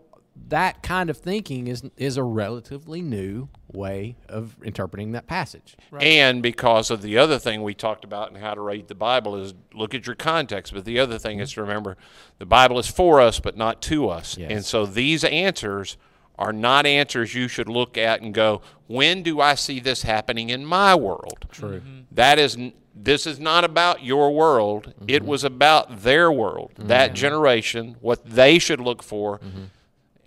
that 0.50 0.84
kind 0.84 1.10
of 1.10 1.18
thinking 1.18 1.68
is 1.68 1.84
is 1.98 2.18
a 2.18 2.24
relatively 2.24 3.02
new 3.02 3.50
way 3.72 4.18
of 4.28 4.56
interpreting 4.64 5.14
that 5.14 5.28
passage. 5.28 5.78
And 6.00 6.44
because 6.44 6.92
of 6.92 7.02
the 7.02 7.18
other 7.18 7.40
thing 7.40 7.64
we 7.64 7.74
talked 7.74 8.04
about 8.04 8.30
and 8.30 8.38
how 8.38 8.54
to 8.54 8.62
read 8.62 8.88
the 8.88 8.96
Bible 8.96 9.36
is 9.38 9.54
look 9.74 9.94
at 9.94 10.06
your 10.06 10.16
context. 10.16 10.74
But 10.74 10.86
the 10.86 11.00
other 11.00 11.18
thing 11.18 11.40
is 11.40 11.52
to 11.54 11.62
mm-hmm. 11.62 11.70
remember 11.70 11.98
the 12.38 12.46
Bible 12.46 12.80
is 12.80 12.88
for 12.88 13.22
us, 13.22 13.40
but 13.40 13.56
not 13.56 13.82
to 13.84 14.10
us. 14.10 14.38
Yes. 14.38 14.52
And 14.52 14.66
so 14.66 14.86
these 14.86 15.24
answers 15.24 15.98
are 16.38 16.54
not 16.54 16.86
answers 16.86 17.36
you 17.36 17.48
should 17.48 17.70
look 17.70 17.98
at 17.98 18.22
and 18.22 18.34
go, 18.34 18.62
when 18.88 19.24
do 19.24 19.40
I 19.40 19.56
see 19.56 19.80
this 19.80 20.02
happening 20.02 20.50
in 20.50 20.66
my 20.66 20.96
world? 20.96 21.46
True. 21.52 21.80
Mm-hmm. 21.80 22.00
That 22.12 22.40
is. 22.40 22.58
This 22.94 23.26
is 23.26 23.40
not 23.40 23.64
about 23.64 24.04
your 24.04 24.36
world. 24.36 24.94
It 25.08 25.22
mm-hmm. 25.22 25.28
was 25.28 25.46
about 25.46 26.02
their 26.02 26.30
world, 26.30 26.74
that 26.78 27.14
generation, 27.14 27.96
what 28.02 28.24
they 28.26 28.60
should 28.60 28.82
look 28.82 29.02
for. 29.02 29.40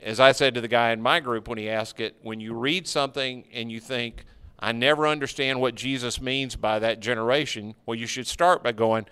As 0.04 0.20
I 0.20 0.32
said 0.32 0.54
to 0.54 0.60
the 0.60 0.68
guy 0.68 0.90
in 0.92 1.00
my 1.00 1.18
group 1.18 1.48
when 1.48 1.58
he 1.58 1.68
asked 1.68 1.98
it, 1.98 2.16
when 2.22 2.38
you 2.38 2.54
read 2.54 2.86
something 2.86 3.44
and 3.52 3.72
you 3.72 3.80
think, 3.80 4.24
I 4.60 4.72
never 4.72 5.06
understand 5.06 5.60
what 5.60 5.74
Jesus 5.74 6.20
means 6.20 6.56
by 6.56 6.78
that 6.78 7.00
generation, 7.00 7.74
well, 7.86 7.94
you 7.96 8.06
should 8.06 8.26
start 8.26 8.62
by 8.62 8.72
going, 8.72 9.06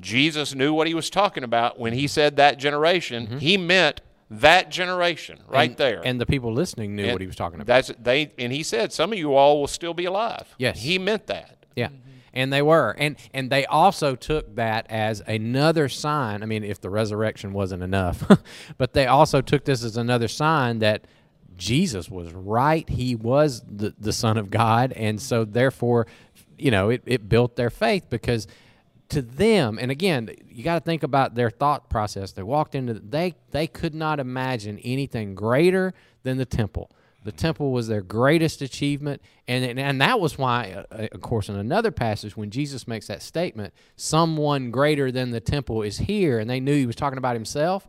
Jesus 0.00 0.54
knew 0.54 0.72
what 0.74 0.86
he 0.86 0.94
was 0.94 1.08
talking 1.08 1.44
about 1.44 1.78
when 1.78 1.94
he 1.94 2.06
said 2.06 2.36
that 2.36 2.58
generation. 2.58 3.26
Mm-hmm. 3.26 3.38
He 3.38 3.56
meant 3.56 4.02
that 4.30 4.70
generation 4.70 5.38
right 5.48 5.70
And- 5.70 5.78
there. 5.78 6.02
And 6.04 6.20
the 6.20 6.26
people 6.26 6.52
listening 6.52 6.94
knew 6.94 7.04
And 7.04 7.12
what 7.12 7.20
he 7.20 7.26
was 7.26 7.36
talking 7.36 7.56
about. 7.60 7.66
That's 7.66 7.92
they, 8.00 8.32
and 8.38 8.52
he 8.52 8.62
said, 8.62 8.92
some 8.92 9.12
of 9.12 9.18
you 9.18 9.34
all 9.34 9.60
will 9.60 9.66
still 9.68 9.94
be 9.94 10.04
alive. 10.04 10.54
Yes. 10.58 10.78
he 10.80 10.98
meant 10.98 11.26
that. 11.28 11.64
Yeah. 11.74 11.88
Mm-hmm. 11.88 11.96
And 12.34 12.52
they 12.52 12.60
were. 12.60 12.94
And 12.98 13.16
and 13.32 13.48
they 13.48 13.64
also 13.64 14.14
took 14.14 14.56
that 14.56 14.86
as 14.90 15.22
another 15.26 15.88
sign. 15.88 16.42
I 16.42 16.46
mean, 16.46 16.64
if 16.64 16.80
the 16.80 16.90
resurrection 16.90 17.52
wasn't 17.52 17.82
enough, 17.82 18.28
but 18.76 18.92
they 18.92 19.06
also 19.06 19.40
took 19.40 19.64
this 19.64 19.82
as 19.82 19.96
another 19.96 20.28
sign 20.28 20.80
that 20.80 21.06
Jesus 21.56 22.10
was 22.10 22.32
right. 22.32 22.88
He 22.88 23.14
was 23.14 23.62
the, 23.62 23.94
the 23.98 24.12
Son 24.12 24.36
of 24.36 24.50
God. 24.50 24.92
And 24.92 25.20
so 25.20 25.44
therefore, 25.44 26.06
you 26.58 26.70
know, 26.70 26.90
it, 26.90 27.02
it 27.06 27.28
built 27.28 27.56
their 27.56 27.70
faith 27.70 28.10
because 28.10 28.46
to 29.10 29.22
them, 29.22 29.78
and 29.80 29.90
again, 29.90 30.30
you 30.48 30.64
got 30.64 30.74
to 30.74 30.84
think 30.84 31.02
about 31.02 31.34
their 31.34 31.50
thought 31.50 31.88
process. 31.88 32.32
They 32.32 32.42
walked 32.42 32.74
into 32.74 32.94
they 32.94 33.34
they 33.50 33.66
could 33.66 33.94
not 33.94 34.18
imagine 34.18 34.78
anything 34.80 35.34
greater 35.34 35.94
than 36.22 36.38
the 36.38 36.46
temple. 36.46 36.90
The 37.24 37.32
temple 37.32 37.72
was 37.72 37.88
their 37.88 38.02
greatest 38.02 38.62
achievement, 38.62 39.22
and 39.48 39.64
and, 39.64 39.80
and 39.80 40.00
that 40.00 40.20
was 40.20 40.36
why, 40.38 40.84
uh, 40.90 41.08
of 41.10 41.20
course, 41.22 41.48
in 41.48 41.56
another 41.56 41.90
passage 41.90 42.36
when 42.36 42.50
Jesus 42.50 42.86
makes 42.86 43.06
that 43.08 43.22
statement, 43.22 43.72
"Someone 43.96 44.70
greater 44.70 45.10
than 45.10 45.30
the 45.30 45.40
temple 45.40 45.82
is 45.82 45.98
here," 45.98 46.38
and 46.38 46.48
they 46.48 46.60
knew 46.60 46.76
he 46.76 46.86
was 46.86 46.96
talking 46.96 47.18
about 47.18 47.34
himself. 47.34 47.86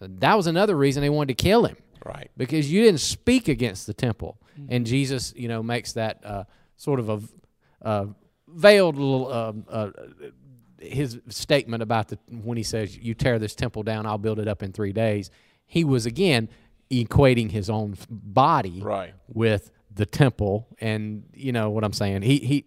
That 0.00 0.36
was 0.36 0.46
another 0.46 0.76
reason 0.76 1.00
they 1.02 1.10
wanted 1.10 1.36
to 1.36 1.42
kill 1.42 1.64
him 1.66 1.76
Right. 2.06 2.30
because 2.36 2.70
you 2.70 2.82
didn't 2.82 3.00
speak 3.00 3.48
against 3.48 3.86
the 3.88 3.94
temple. 3.94 4.38
And 4.68 4.86
Jesus, 4.86 5.34
you 5.36 5.48
know, 5.48 5.62
makes 5.62 5.92
that 5.94 6.24
uh, 6.24 6.44
sort 6.76 7.00
of 7.00 7.08
a 7.10 7.20
uh, 7.84 8.06
veiled 8.48 8.96
little 8.96 9.26
uh, 9.26 9.52
uh, 9.68 9.90
his 10.80 11.18
statement 11.28 11.82
about 11.82 12.08
the 12.08 12.18
when 12.30 12.56
he 12.56 12.62
says, 12.62 12.96
"You 12.96 13.14
tear 13.14 13.38
this 13.40 13.54
temple 13.56 13.82
down, 13.82 14.06
I'll 14.06 14.18
build 14.18 14.38
it 14.38 14.46
up 14.48 14.62
in 14.62 14.72
three 14.72 14.92
days." 14.92 15.30
He 15.66 15.84
was 15.84 16.06
again 16.06 16.48
equating 16.90 17.50
his 17.50 17.68
own 17.70 17.96
body 18.10 18.80
Right. 18.80 19.14
with 19.32 19.70
the 19.94 20.06
temple, 20.06 20.68
and 20.80 21.24
you 21.34 21.52
know 21.52 21.70
what 21.70 21.84
I'm 21.84 21.92
saying. 21.92 22.22
He 22.22 22.38
he 22.38 22.64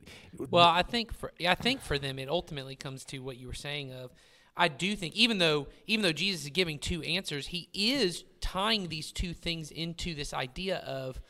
Well, 0.50 0.68
I 0.68 0.82
think 0.84 1.14
for 1.14 1.32
I 1.48 1.56
think 1.56 1.82
for 1.82 1.98
them 1.98 2.20
it 2.20 2.30
ultimately 2.30 2.76
comes 2.76 3.06
to 3.06 3.20
what 3.20 3.38
you 3.38 3.48
were 3.48 3.54
saying 3.54 3.94
of 3.94 4.12
I 4.58 4.68
do 4.68 4.96
think 4.96 5.16
even 5.16 5.38
though 5.38 5.68
even 5.88 6.04
though 6.04 6.12
Jesus 6.12 6.44
is 6.44 6.50
giving 6.50 6.78
two 6.78 7.02
answers, 7.04 7.48
he 7.48 7.70
is 7.74 8.26
tying 8.42 8.90
these 8.90 9.12
two 9.12 9.34
things 9.34 9.72
into 9.72 10.14
this 10.14 10.34
idea 10.34 10.78
of 10.80 11.22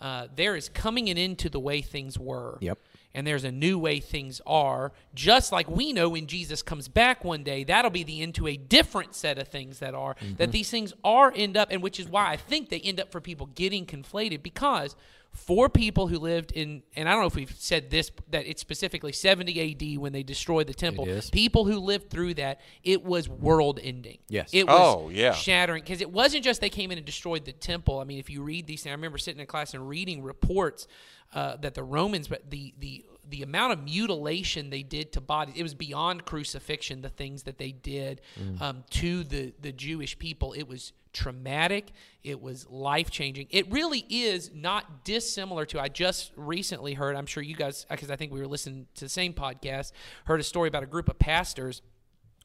uh, 0.00 0.26
there 0.34 0.56
is 0.56 0.68
coming 0.68 1.08
an 1.08 1.16
end 1.16 1.38
to 1.38 1.48
the 1.48 1.60
way 1.60 1.80
things 1.80 2.18
were. 2.18 2.58
Yep. 2.60 2.78
And 3.14 3.26
there's 3.26 3.44
a 3.44 3.52
new 3.52 3.78
way 3.78 4.00
things 4.00 4.40
are, 4.44 4.92
just 5.14 5.52
like 5.52 5.70
we 5.70 5.92
know 5.92 6.08
when 6.08 6.26
Jesus 6.26 6.62
comes 6.62 6.88
back 6.88 7.24
one 7.24 7.44
day, 7.44 7.62
that'll 7.62 7.90
be 7.90 8.02
the 8.02 8.22
end 8.22 8.34
to 8.36 8.48
a 8.48 8.56
different 8.56 9.14
set 9.14 9.38
of 9.38 9.48
things 9.48 9.78
that 9.78 9.94
are. 9.94 10.16
That 10.20 10.26
mm-hmm. 10.26 10.50
these 10.50 10.70
things 10.70 10.92
are 11.04 11.32
end 11.34 11.56
up, 11.56 11.68
and 11.70 11.82
which 11.82 12.00
is 12.00 12.08
why 12.08 12.28
I 12.30 12.36
think 12.36 12.70
they 12.70 12.80
end 12.80 13.00
up 13.00 13.12
for 13.12 13.20
people 13.20 13.46
getting 13.54 13.86
conflated 13.86 14.42
because 14.42 14.96
for 15.34 15.68
people 15.68 16.06
who 16.06 16.18
lived 16.18 16.52
in, 16.52 16.82
and 16.94 17.08
I 17.08 17.12
don't 17.12 17.22
know 17.22 17.26
if 17.26 17.34
we've 17.34 17.54
said 17.58 17.90
this, 17.90 18.12
that 18.30 18.46
it's 18.46 18.60
specifically 18.60 19.12
70 19.12 19.72
AD 19.94 19.98
when 19.98 20.12
they 20.12 20.22
destroyed 20.22 20.68
the 20.68 20.74
temple. 20.74 21.08
is. 21.08 21.28
People 21.28 21.64
who 21.64 21.80
lived 21.80 22.08
through 22.08 22.34
that, 22.34 22.60
it 22.84 23.04
was 23.04 23.28
world 23.28 23.80
ending. 23.82 24.18
Yes. 24.28 24.50
It 24.52 24.66
was 24.68 24.76
Oh, 24.80 25.08
yeah. 25.10 25.32
shattering 25.32 25.82
because 25.82 26.00
it 26.00 26.10
wasn't 26.10 26.44
just 26.44 26.60
they 26.60 26.70
came 26.70 26.92
in 26.92 26.98
and 26.98 27.06
destroyed 27.06 27.44
the 27.44 27.52
temple. 27.52 27.98
I 27.98 28.04
mean, 28.04 28.20
if 28.20 28.30
you 28.30 28.42
read 28.42 28.68
these 28.68 28.84
things, 28.84 28.92
I 28.92 28.94
remember 28.94 29.18
sitting 29.18 29.40
in 29.40 29.46
class 29.46 29.74
and 29.74 29.88
reading 29.88 30.22
reports 30.22 30.86
uh, 31.34 31.56
that 31.56 31.74
the 31.74 31.82
Romans, 31.82 32.28
but 32.28 32.50
the 32.50 32.72
the 32.78 33.04
the 33.28 33.42
amount 33.42 33.72
of 33.72 33.82
mutilation 33.82 34.70
they 34.70 34.82
did 34.82 35.12
to 35.12 35.20
bodies, 35.20 35.54
it 35.56 35.62
was 35.62 35.74
beyond 35.74 36.24
crucifixion. 36.24 37.02
The 37.02 37.08
things 37.08 37.44
that 37.44 37.58
they 37.58 37.72
did 37.72 38.20
um, 38.60 38.84
to 38.90 39.24
the 39.24 39.52
the 39.60 39.72
Jewish 39.72 40.18
people, 40.18 40.52
it 40.52 40.68
was 40.68 40.92
traumatic. 41.12 41.92
It 42.22 42.40
was 42.40 42.68
life 42.68 43.10
changing. 43.10 43.46
It 43.50 43.70
really 43.70 44.04
is 44.08 44.50
not 44.54 45.04
dissimilar 45.04 45.64
to. 45.66 45.80
I 45.80 45.88
just 45.88 46.32
recently 46.36 46.94
heard. 46.94 47.16
I'm 47.16 47.26
sure 47.26 47.42
you 47.42 47.54
guys, 47.54 47.86
because 47.88 48.10
I 48.10 48.16
think 48.16 48.32
we 48.32 48.40
were 48.40 48.46
listening 48.46 48.86
to 48.96 49.04
the 49.04 49.08
same 49.10 49.32
podcast, 49.32 49.92
heard 50.26 50.40
a 50.40 50.44
story 50.44 50.68
about 50.68 50.82
a 50.82 50.86
group 50.86 51.08
of 51.08 51.18
pastors 51.18 51.82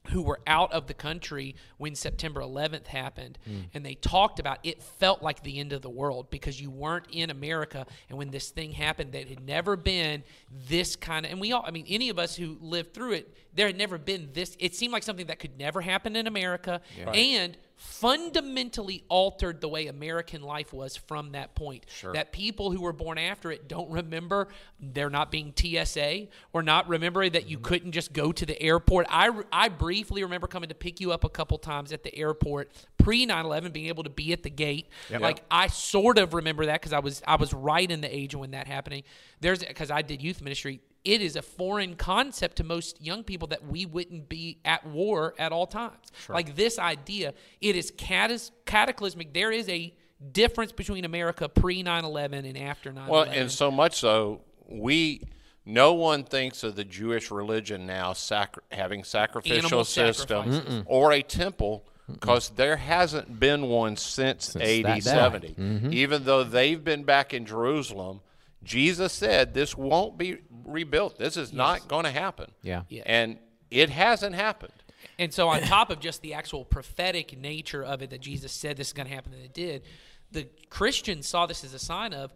who 0.07 0.21
were 0.21 0.39
out 0.47 0.71
of 0.71 0.87
the 0.87 0.93
country 0.93 1.55
when 1.77 1.93
September 1.93 2.41
11th 2.41 2.87
happened, 2.87 3.37
hmm. 3.45 3.61
and 3.73 3.85
they 3.85 3.95
talked 3.95 4.39
about 4.39 4.57
it 4.63 4.81
felt 4.81 5.21
like 5.21 5.43
the 5.43 5.59
end 5.59 5.73
of 5.73 5.81
the 5.81 5.89
world 5.89 6.29
because 6.29 6.59
you 6.59 6.71
weren't 6.71 7.05
in 7.11 7.29
America, 7.29 7.85
and 8.07 8.17
when 8.17 8.31
this 8.31 8.49
thing 8.49 8.71
happened, 8.71 9.11
that 9.11 9.27
had 9.27 9.45
never 9.45 9.75
been 9.75 10.23
this 10.67 10.95
kind 10.95 11.25
of. 11.25 11.31
And 11.31 11.41
we 11.41 11.51
all, 11.51 11.63
I 11.65 11.71
mean, 11.71 11.85
any 11.87 12.09
of 12.09 12.17
us 12.17 12.35
who 12.35 12.57
lived 12.61 12.93
through 12.93 13.13
it, 13.13 13.35
there 13.53 13.67
had 13.67 13.77
never 13.77 13.97
been 13.97 14.29
this. 14.33 14.55
It 14.59 14.75
seemed 14.75 14.93
like 14.93 15.03
something 15.03 15.27
that 15.27 15.39
could 15.39 15.57
never 15.57 15.81
happen 15.81 16.15
in 16.15 16.27
America, 16.27 16.81
and 17.13 17.57
fundamentally 17.79 19.05
altered 19.07 19.61
the 19.61 19.69
way 19.69 19.87
American 19.87 20.41
life 20.41 20.73
was 20.73 20.97
from 20.97 21.31
that 21.31 21.55
point. 21.55 21.85
That 22.13 22.33
people 22.33 22.71
who 22.71 22.81
were 22.81 22.91
born 22.91 23.17
after 23.17 23.53
it 23.53 23.69
don't 23.69 23.89
remember 23.89 24.49
there 24.81 25.09
not 25.09 25.31
being 25.31 25.53
TSA 25.55 26.27
or 26.51 26.61
not 26.61 26.89
remembering 26.89 27.31
that 27.31 27.47
you 27.47 27.55
mm-hmm. 27.55 27.65
couldn't 27.65 27.91
just 27.93 28.11
go 28.11 28.33
to 28.33 28.45
the 28.45 28.61
airport. 28.61 29.07
I, 29.09 29.31
I 29.49 29.69
briefly 29.69 30.23
remember 30.23 30.45
coming 30.45 30.67
to 30.67 30.75
pick 30.75 30.99
you 30.99 31.13
up 31.13 31.23
a 31.23 31.29
couple 31.29 31.57
times 31.57 31.93
at 31.93 32.03
the 32.03 32.13
airport 32.13 32.69
pre 32.97 33.25
9/11 33.25 33.71
being 33.71 33.87
able 33.87 34.03
to 34.03 34.09
be 34.09 34.33
at 34.33 34.43
the 34.43 34.49
gate. 34.49 34.89
Like 35.21 35.43
I 35.49 35.67
sort 35.67 36.17
of 36.17 36.33
remember 36.33 36.65
that 36.65 36.81
cuz 36.81 36.91
I 36.91 36.99
was 36.99 37.21
I 37.25 37.37
was 37.37 37.53
right 37.53 37.89
in 37.89 38.01
the 38.01 38.13
age 38.13 38.35
when 38.35 38.51
that 38.51 38.67
happening. 38.67 39.03
There's 39.39 39.63
cuz 39.63 39.89
I 39.89 40.01
did 40.01 40.21
youth 40.21 40.41
ministry 40.41 40.81
it 41.05 41.21
is 41.21 41.35
a 41.35 41.41
foreign 41.41 41.95
concept 41.95 42.57
to 42.57 42.63
most 42.63 43.01
young 43.01 43.23
people 43.23 43.47
that 43.47 43.65
we 43.65 43.85
wouldn't 43.85 44.29
be 44.29 44.59
at 44.65 44.85
war 44.85 45.33
at 45.39 45.51
all 45.51 45.67
times. 45.67 46.11
Like 46.27 46.55
this 46.55 46.77
idea, 46.77 47.33
it 47.61 47.75
is 47.75 47.91
catas- 47.91 48.51
cataclysmic. 48.65 49.33
There 49.33 49.51
is 49.51 49.67
a 49.69 49.93
difference 50.31 50.71
between 50.71 51.05
America 51.05 51.47
pre 51.47 51.83
9 51.83 52.03
11 52.03 52.45
and 52.45 52.57
after 52.57 52.91
9 52.91 53.07
11. 53.07 53.11
Well, 53.11 53.23
11. 53.23 53.41
and 53.41 53.51
so 53.51 53.71
much 53.71 53.95
so, 53.97 54.41
we 54.67 55.23
no 55.65 55.93
one 55.93 56.23
thinks 56.23 56.63
of 56.63 56.75
the 56.75 56.83
Jewish 56.83 57.31
religion 57.31 57.85
now 57.85 58.13
sacri- 58.13 58.63
having 58.71 59.03
sacrificial 59.03 59.85
systems 59.85 60.83
or 60.85 61.13
a 61.13 61.21
temple 61.21 61.85
because 62.11 62.49
there 62.49 62.77
hasn't 62.77 63.39
been 63.39 63.63
one 63.67 63.95
since, 63.95 64.55
AD 64.55 64.61
day. 64.61 64.99
70. 64.99 65.49
Mm-hmm. 65.49 65.93
Even 65.93 66.23
though 66.23 66.43
they've 66.43 66.83
been 66.83 67.03
back 67.03 67.33
in 67.33 67.45
Jerusalem, 67.45 68.21
Jesus 68.63 69.13
said 69.13 69.53
this 69.53 69.77
won't 69.77 70.17
be 70.17 70.39
rebuilt. 70.65 71.17
This 71.17 71.37
is 71.37 71.53
not 71.53 71.87
going 71.87 72.05
to 72.05 72.11
happen. 72.11 72.51
Yeah. 72.61 72.83
Yeah. 72.89 73.03
And 73.05 73.37
it 73.71 73.89
hasn't 73.89 74.35
happened. 74.35 74.73
And 75.17 75.33
so, 75.33 75.49
on 75.49 75.61
top 75.61 75.89
of 75.89 75.99
just 75.99 76.21
the 76.21 76.33
actual 76.33 76.63
prophetic 76.65 77.37
nature 77.37 77.83
of 77.83 78.01
it, 78.01 78.09
that 78.09 78.21
Jesus 78.21 78.51
said 78.51 78.77
this 78.77 78.87
is 78.87 78.93
going 78.93 79.07
to 79.07 79.13
happen, 79.13 79.33
and 79.33 79.43
it 79.43 79.53
did, 79.53 79.83
the 80.31 80.47
Christians 80.69 81.27
saw 81.27 81.45
this 81.45 81.63
as 81.63 81.73
a 81.73 81.79
sign 81.79 82.13
of, 82.13 82.33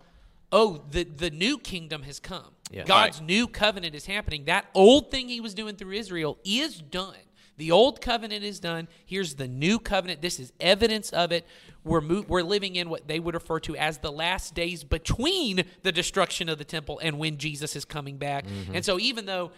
oh, 0.52 0.84
the, 0.92 1.04
the 1.04 1.30
new 1.30 1.58
kingdom 1.58 2.04
has 2.04 2.20
come. 2.20 2.52
Yeah. 2.72 2.84
God's 2.84 3.22
new 3.22 3.48
covenant 3.48 3.96
is 3.96 4.06
happening. 4.06 4.46
That 4.46 4.66
old 4.74 5.12
thing 5.12 5.30
he 5.30 5.40
was 5.40 5.54
doing 5.54 5.76
through 5.76 5.94
Israel 5.94 6.38
is 6.44 6.78
done. 6.78 7.16
The 7.58 7.72
old 7.72 8.02
covenant 8.02 8.44
is 8.44 8.60
done. 8.60 8.88
Here's 9.06 9.36
the 9.36 9.48
new 9.48 9.78
covenant. 9.80 10.22
This 10.22 10.40
is 10.40 10.52
evidence 10.60 11.12
of 11.12 11.32
it. 11.32 11.46
We're 11.84 12.02
mo- 12.02 12.26
we're 12.28 12.42
living 12.44 12.76
in 12.76 12.90
what 12.90 13.08
they 13.08 13.20
would 13.20 13.36
refer 13.36 13.60
to 13.62 13.76
as 13.76 14.00
the 14.00 14.12
last 14.12 14.56
days 14.56 14.84
between 14.84 15.64
the 15.84 15.92
destruction 15.92 16.50
of 16.50 16.58
the 16.58 16.64
temple 16.66 17.00
and 17.04 17.20
when 17.20 17.38
Jesus 17.38 17.76
is 17.76 17.86
coming 17.86 18.18
back. 18.18 18.46
And 18.74 18.84
so, 18.84 19.00
even 19.00 19.26
though 19.26 19.52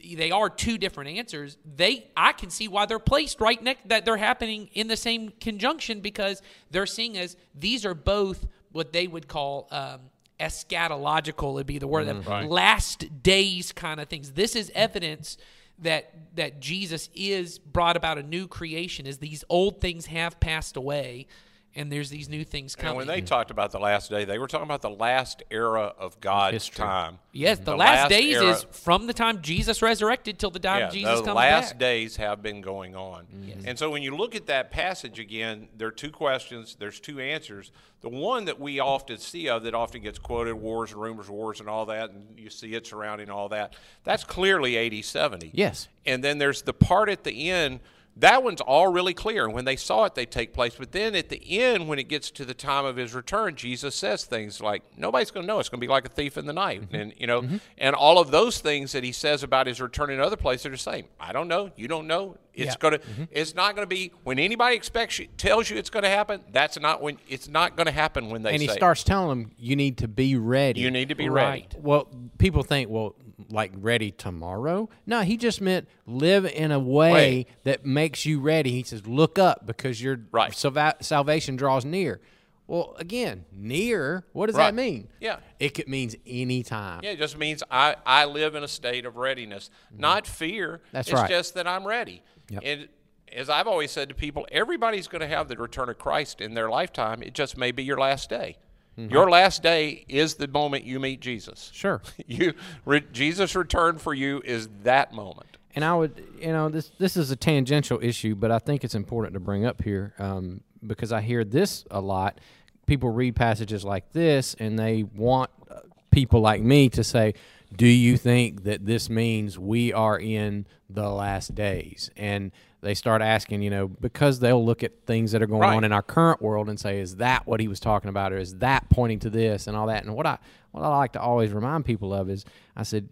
th- 0.00 0.16
they 0.16 0.30
are 0.32 0.50
two 0.50 0.76
different 0.78 1.10
answers, 1.18 1.56
they 1.76 2.06
I 2.16 2.32
can 2.32 2.50
see 2.50 2.66
why 2.66 2.86
they're 2.86 2.98
placed 2.98 3.40
right 3.40 3.62
next 3.62 3.88
that 3.88 4.04
they're 4.04 4.16
happening 4.16 4.68
in 4.72 4.88
the 4.88 4.96
same 4.96 5.32
conjunction 5.40 6.00
because 6.00 6.42
they're 6.70 6.86
seeing 6.86 7.16
as 7.16 7.36
these 7.54 7.84
are 7.86 7.94
both 7.94 8.46
what 8.72 8.92
they 8.92 9.06
would 9.06 9.28
call 9.28 9.68
um, 9.70 10.00
eschatological 10.40 11.54
would 11.54 11.66
be 11.66 11.78
the 11.78 11.86
word 11.86 12.06
that 12.06 12.24
last 12.50 13.22
days 13.22 13.72
kind 13.72 14.00
of 14.00 14.08
things. 14.08 14.32
This 14.32 14.56
is 14.56 14.70
evidence 14.74 15.36
that 15.82 16.14
that 16.36 16.60
Jesus 16.60 17.08
is 17.14 17.58
brought 17.58 17.96
about 17.96 18.18
a 18.18 18.22
new 18.22 18.46
creation 18.46 19.06
as 19.06 19.18
these 19.18 19.44
old 19.48 19.80
things 19.80 20.06
have 20.06 20.38
passed 20.40 20.76
away 20.76 21.26
and 21.74 21.90
there's 21.90 22.10
these 22.10 22.28
new 22.28 22.44
things 22.44 22.74
And 22.74 22.82
coming. 22.82 22.96
when 22.96 23.06
they 23.06 23.20
talked 23.20 23.50
about 23.50 23.70
the 23.70 23.78
last 23.78 24.10
day, 24.10 24.24
they 24.24 24.38
were 24.38 24.48
talking 24.48 24.64
about 24.64 24.82
the 24.82 24.90
last 24.90 25.42
era 25.50 25.94
of 25.98 26.20
God's 26.20 26.54
History. 26.54 26.84
time. 26.84 27.18
yes, 27.32 27.58
mm-hmm. 27.58 27.64
the, 27.66 27.76
last, 27.76 28.08
days 28.08 28.36
era- 28.36 28.50
is 28.50 28.66
from 28.72 29.06
the 29.06 29.12
time 29.12 29.40
Jesus 29.40 29.80
resurrected 29.80 30.38
till 30.38 30.50
the 30.50 30.58
time 30.58 30.80
yeah, 30.80 30.90
Jesus 30.90 31.20
the 31.20 31.26
comes 31.26 31.36
last 31.36 31.70
back. 31.72 31.78
days 31.78 32.16
have 32.16 32.42
been 32.42 32.60
going 32.60 32.96
on. 32.96 33.26
Mm-hmm. 33.26 33.68
And 33.68 33.78
so 33.78 33.90
when 33.90 34.02
you 34.02 34.16
look 34.16 34.34
at 34.34 34.46
that 34.46 34.70
passage 34.70 35.18
again, 35.18 35.68
there 35.76 35.88
are 35.88 35.92
two 35.92 36.10
questions, 36.10 36.76
there's 36.78 36.98
two 36.98 37.20
answers. 37.20 37.70
The 38.00 38.08
one 38.08 38.46
that 38.46 38.58
we 38.58 38.80
often 38.80 39.18
see 39.18 39.48
of 39.48 39.62
that 39.64 39.74
often 39.74 40.02
gets 40.02 40.18
quoted, 40.18 40.54
wars 40.54 40.92
and 40.92 41.00
rumors 41.00 41.28
wars 41.28 41.60
and 41.60 41.68
all 41.68 41.86
that, 41.86 42.10
and 42.10 42.38
you 42.38 42.50
see 42.50 42.74
it 42.74 42.86
surrounding 42.86 43.30
all 43.30 43.48
that, 43.50 43.76
that's 44.04 44.24
clearly 44.24 44.76
80 44.76 45.02
70. 45.02 45.50
Yes. 45.52 45.88
And 46.06 46.24
then 46.24 46.38
there's 46.38 46.62
the 46.62 46.72
part 46.72 47.08
at 47.08 47.24
the 47.24 47.50
end. 47.50 47.80
That 48.20 48.42
one's 48.42 48.60
all 48.60 48.88
really 48.88 49.14
clear. 49.14 49.48
When 49.48 49.64
they 49.64 49.76
saw 49.76 50.04
it, 50.04 50.14
they 50.14 50.26
take 50.26 50.52
place. 50.52 50.74
But 50.78 50.92
then 50.92 51.14
at 51.14 51.28
the 51.30 51.60
end, 51.60 51.88
when 51.88 51.98
it 51.98 52.08
gets 52.08 52.30
to 52.32 52.44
the 52.44 52.54
time 52.54 52.84
of 52.84 52.96
his 52.96 53.14
return, 53.14 53.56
Jesus 53.56 53.94
says 53.94 54.24
things 54.24 54.60
like, 54.60 54.82
"Nobody's 54.96 55.30
going 55.30 55.44
to 55.44 55.46
know. 55.46 55.58
It's 55.58 55.68
going 55.68 55.80
to 55.80 55.86
be 55.86 55.90
like 55.90 56.04
a 56.04 56.10
thief 56.10 56.36
in 56.36 56.46
the 56.46 56.52
night," 56.52 56.82
mm-hmm. 56.82 56.94
and 56.94 57.14
you 57.16 57.26
know, 57.26 57.42
mm-hmm. 57.42 57.56
and 57.78 57.94
all 57.94 58.18
of 58.18 58.30
those 58.30 58.60
things 58.60 58.92
that 58.92 59.04
he 59.04 59.12
says 59.12 59.42
about 59.42 59.66
his 59.66 59.80
return 59.80 60.10
in 60.10 60.20
other 60.20 60.36
places 60.36 60.66
are 60.66 60.70
the 60.70 60.78
same. 60.78 61.06
I 61.18 61.32
don't 61.32 61.48
know. 61.48 61.70
You 61.76 61.88
don't 61.88 62.06
know. 62.06 62.36
It's 62.52 62.74
Yeah. 62.74 62.78
going 62.78 62.92
to. 62.92 62.98
Mm-hmm. 62.98 63.24
It's 63.30 63.54
not 63.54 63.74
going 63.74 63.88
to 63.88 63.94
be 63.94 64.12
when 64.22 64.38
anybody 64.38 64.76
expects 64.76 65.18
you, 65.18 65.28
tells 65.36 65.70
you 65.70 65.78
it's 65.78 65.90
going 65.90 66.02
to 66.02 66.10
happen. 66.10 66.42
That's 66.52 66.78
not 66.78 67.00
when. 67.00 67.18
It's 67.28 67.48
not 67.48 67.76
going 67.76 67.86
to 67.86 67.92
happen 67.92 68.28
when 68.28 68.42
they 68.42 68.52
and 68.52 68.60
he 68.60 68.68
starts 68.68 69.02
telling 69.02 69.28
them 69.28 69.52
you 69.58 69.76
need 69.76 69.98
to 69.98 70.08
be 70.08 70.36
ready. 70.36 70.80
You 70.80 70.90
need 70.90 71.08
to 71.08 71.14
be 71.14 71.28
ready. 71.28 71.62
Right. 71.62 71.74
Well, 71.78 72.08
people 72.38 72.62
think, 72.62 72.90
well, 72.90 73.14
like 73.48 73.72
ready 73.76 74.10
tomorrow? 74.10 74.88
No, 75.06 75.22
he 75.22 75.36
just 75.36 75.60
meant 75.60 75.88
live 76.06 76.44
in 76.46 76.70
a 76.72 76.78
way 76.78 77.46
that 77.64 77.84
makes 77.86 78.26
you 78.26 78.40
ready. 78.40 78.72
He 78.72 78.82
says, 78.82 79.06
look 79.06 79.38
up 79.38 79.66
because 79.66 80.02
your 80.02 80.20
Right. 80.32 80.52
salva- 80.54 80.96
salvation 81.00 81.56
draws 81.56 81.84
near. 81.84 82.20
Well, 82.66 82.94
again, 82.98 83.46
near. 83.52 84.24
What 84.32 84.46
does 84.46 84.54
Right. 84.56 84.66
that 84.66 84.74
mean? 84.74 85.08
Yeah. 85.20 85.38
It 85.58 85.70
could, 85.74 85.88
means 85.88 86.14
anytime. 86.26 87.00
Yeah, 87.02 87.10
it 87.10 87.18
just 87.18 87.36
means 87.36 87.62
I, 87.70 87.96
I 88.06 88.26
live 88.26 88.54
in 88.54 88.62
a 88.62 88.68
state 88.68 89.04
of 89.06 89.16
readiness, 89.16 89.70
not 89.96 90.26
fear. 90.26 90.74
Mm-hmm. 90.74 90.84
That's 90.92 91.08
it's 91.08 91.20
right. 91.20 91.28
just 91.28 91.54
that 91.54 91.66
I'm 91.66 91.84
ready. 91.86 92.22
Yep. 92.48 92.62
And 92.64 92.88
as 93.32 93.50
I've 93.50 93.66
always 93.66 93.90
said 93.90 94.08
to 94.08 94.14
people, 94.14 94.46
everybody's 94.52 95.08
going 95.08 95.20
to 95.20 95.26
have 95.26 95.48
the 95.48 95.56
return 95.56 95.88
of 95.88 95.98
Christ 95.98 96.40
in 96.40 96.54
their 96.54 96.68
lifetime. 96.70 97.22
It 97.22 97.34
just 97.34 97.56
may 97.56 97.72
be 97.72 97.82
your 97.82 97.98
last 97.98 98.30
day. 98.30 98.56
Mm-hmm. 98.98 99.12
Your 99.12 99.30
last 99.30 99.62
day 99.62 100.04
is 100.08 100.34
the 100.34 100.48
moment 100.48 100.84
you 100.84 101.00
meet 101.00 101.20
Jesus. 101.20 101.70
Sure. 101.72 102.02
You, 102.26 102.54
re, 102.84 103.02
Jesus' 103.12 103.56
return 103.56 103.98
for 103.98 104.14
you 104.14 104.40
is 104.44 104.68
that 104.84 105.12
moment. 105.12 105.58
And 105.74 105.84
I 105.84 105.94
would, 105.94 106.22
you 106.40 106.48
know, 106.48 106.68
this 106.68 106.90
this 106.98 107.16
is 107.16 107.30
a 107.30 107.36
tangential 107.36 107.98
issue, 108.02 108.34
but 108.34 108.50
I 108.50 108.58
think 108.58 108.84
it's 108.84 108.94
important 108.94 109.34
to 109.34 109.40
bring 109.40 109.64
up 109.64 109.82
here 109.82 110.14
um, 110.18 110.62
because 110.84 111.12
I 111.12 111.20
hear 111.20 111.44
this 111.44 111.84
a 111.90 112.00
lot. 112.00 112.40
People 112.86 113.10
read 113.10 113.36
passages 113.36 113.84
like 113.84 114.12
this, 114.12 114.54
and 114.58 114.78
they 114.78 115.04
want 115.04 115.50
uh, 115.70 115.80
people 116.10 116.40
like 116.40 116.60
me 116.60 116.88
to 116.90 117.04
say, 117.04 117.34
"Do 117.76 117.86
you 117.86 118.16
think 118.16 118.64
that 118.64 118.86
this 118.86 119.08
means 119.08 119.58
we 119.58 119.92
are 119.92 120.18
in 120.18 120.66
the 120.88 121.08
last 121.08 121.54
days?" 121.54 122.10
And 122.16 122.50
they 122.82 122.94
start 122.94 123.20
asking, 123.22 123.62
you 123.62 123.70
know, 123.70 123.88
because 123.88 124.40
they'll 124.40 124.64
look 124.64 124.82
at 124.82 125.04
things 125.06 125.32
that 125.32 125.42
are 125.42 125.46
going 125.46 125.60
Right. 125.62 125.76
on 125.76 125.84
in 125.84 125.92
our 125.92 126.02
current 126.02 126.40
world 126.40 126.68
and 126.68 126.78
say, 126.80 126.98
"Is 127.00 127.16
that 127.16 127.46
what 127.46 127.60
he 127.60 127.68
was 127.68 127.78
talking 127.80 128.08
about, 128.08 128.32
or 128.32 128.38
is 128.38 128.56
that 128.58 128.88
pointing 128.88 129.18
to 129.20 129.30
this 129.30 129.66
and 129.66 129.76
all 129.76 129.86
that?" 129.88 130.04
And 130.04 130.14
what 130.14 130.26
I 130.26 130.38
what 130.72 130.82
I 130.82 130.88
like 130.96 131.12
to 131.12 131.20
always 131.20 131.52
remind 131.52 131.84
people 131.84 132.14
of 132.14 132.30
is, 132.30 132.44
I 132.76 132.84
said, 132.84 133.08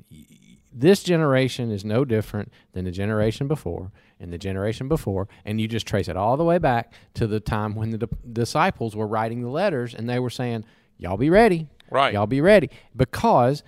this 0.72 1.02
generation 1.02 1.70
is 1.72 1.84
no 1.84 2.04
different 2.04 2.52
than 2.72 2.84
the 2.84 2.90
generation 2.90 3.48
before 3.48 3.90
and 4.20 4.32
the 4.32 4.38
generation 4.38 4.87
before 4.87 5.26
and 5.44 5.60
you 5.60 5.66
just 5.66 5.87
trace 5.87 6.08
it 6.08 6.16
all 6.16 6.37
the 6.37 6.44
way 6.44 6.58
back 6.58 6.92
to 7.14 7.26
the 7.26 7.40
time 7.40 7.75
when 7.75 7.90
the 7.90 7.98
di- 7.98 8.06
disciples 8.32 8.94
were 8.94 9.06
writing 9.06 9.40
the 9.42 9.48
letters 9.48 9.94
and 9.94 10.08
they 10.08 10.18
were 10.18 10.28
saying 10.30 10.64
y'all 10.98 11.16
be 11.16 11.30
ready 11.30 11.68
Right. 11.90 12.12
y'all 12.12 12.26
be 12.26 12.40
ready 12.42 12.68
because 12.94 13.62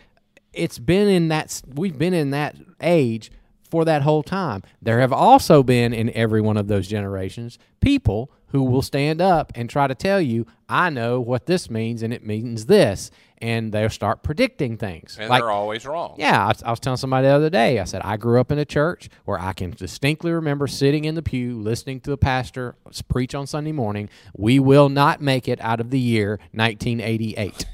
it's 0.53 0.79
been 0.79 1.09
in 1.09 1.29
that 1.29 1.63
we've 1.75 1.99
been 1.99 2.15
in 2.15 2.31
that 2.31 2.55
age 2.83 3.33
for 3.71 3.85
that 3.85 4.03
whole 4.03 4.23
time 4.23 4.63
there 4.83 5.01
have 5.01 5.13
also 5.13 5.63
been 5.63 5.93
in 5.93 6.11
every 6.11 6.41
one 6.41 6.57
of 6.57 6.67
those 6.69 6.89
generations 6.89 7.59
people 7.81 8.31
who 8.49 8.63
will 8.65 8.83
stand 8.83 9.21
up 9.21 9.53
and 9.55 9.71
try 9.71 9.87
to 9.87 9.95
tell 9.95 10.21
you 10.21 10.45
i 10.69 10.91
know 10.91 11.21
what 11.21 11.47
this 11.47 11.71
means 11.71 12.03
and 12.03 12.13
it 12.13 12.25
means 12.27 12.67
this 12.67 13.11
and 13.43 13.73
they'll 13.73 13.89
start 13.89 14.23
predicting 14.23 14.77
things 14.77 15.17
And 15.19 15.31
like 15.31 15.41
they're 15.41 15.51
always 15.51 15.87
wrong. 15.87 16.15
yeah, 16.19 16.45
I, 16.45 16.49
was- 16.49 16.63
I 16.63 16.71
was 16.71 16.79
telling 16.79 16.99
somebody 16.99 17.27
the 17.27 17.33
other 17.33 17.49
day. 17.49 17.79
I 17.79 17.85
said 17.85 18.03
I 18.05 18.19
grew 18.19 18.39
up 18.39 18.53
in 18.53 18.59
a 18.59 18.67
church 18.67 19.09
where 19.25 19.39
I 19.41 19.55
can 19.55 19.71
distinctly 19.71 20.31
remember 20.31 20.67
sitting 20.67 21.07
in 21.07 21.15
the 21.15 21.23
pew 21.23 21.59
listening 21.59 22.01
to 22.01 22.11
the 22.11 22.19
pastor 22.19 22.75
preach 23.09 23.35
on 23.35 23.47
Sunday 23.47 23.73
morning. 23.73 24.11
We 24.37 24.59
will 24.59 24.91
not 24.91 25.23
make 25.23 25.49
it 25.49 25.59
out 25.63 25.81
of 25.81 25.89
the 25.89 25.99
year 25.99 26.39
1988. 26.53 27.65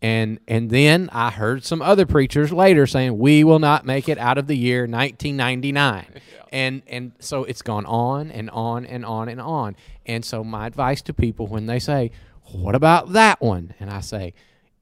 And 0.00 0.38
and 0.46 0.70
then 0.70 1.10
I 1.12 1.30
heard 1.30 1.64
some 1.64 1.82
other 1.82 2.06
preachers 2.06 2.52
later 2.52 2.86
saying 2.86 3.18
we 3.18 3.42
will 3.42 3.58
not 3.58 3.84
make 3.84 4.08
it 4.08 4.16
out 4.18 4.38
of 4.38 4.46
the 4.46 4.56
year 4.56 4.82
1999. 4.82 6.06
And 6.50 6.80
and 6.86 7.12
so 7.18 7.44
it's 7.44 7.60
gone 7.60 7.84
on 7.84 8.30
and 8.30 8.48
on 8.48 8.86
and 8.86 9.04
on 9.04 9.28
and 9.28 9.38
on. 9.38 9.76
And 10.06 10.24
so 10.24 10.42
my 10.42 10.66
advice 10.66 11.02
to 11.02 11.12
people 11.12 11.46
when 11.46 11.66
they 11.66 11.78
say, 11.78 12.10
"What 12.52 12.74
about 12.74 13.12
that 13.12 13.42
one?" 13.42 13.74
and 13.78 13.90
I 13.90 14.00
say, 14.00 14.32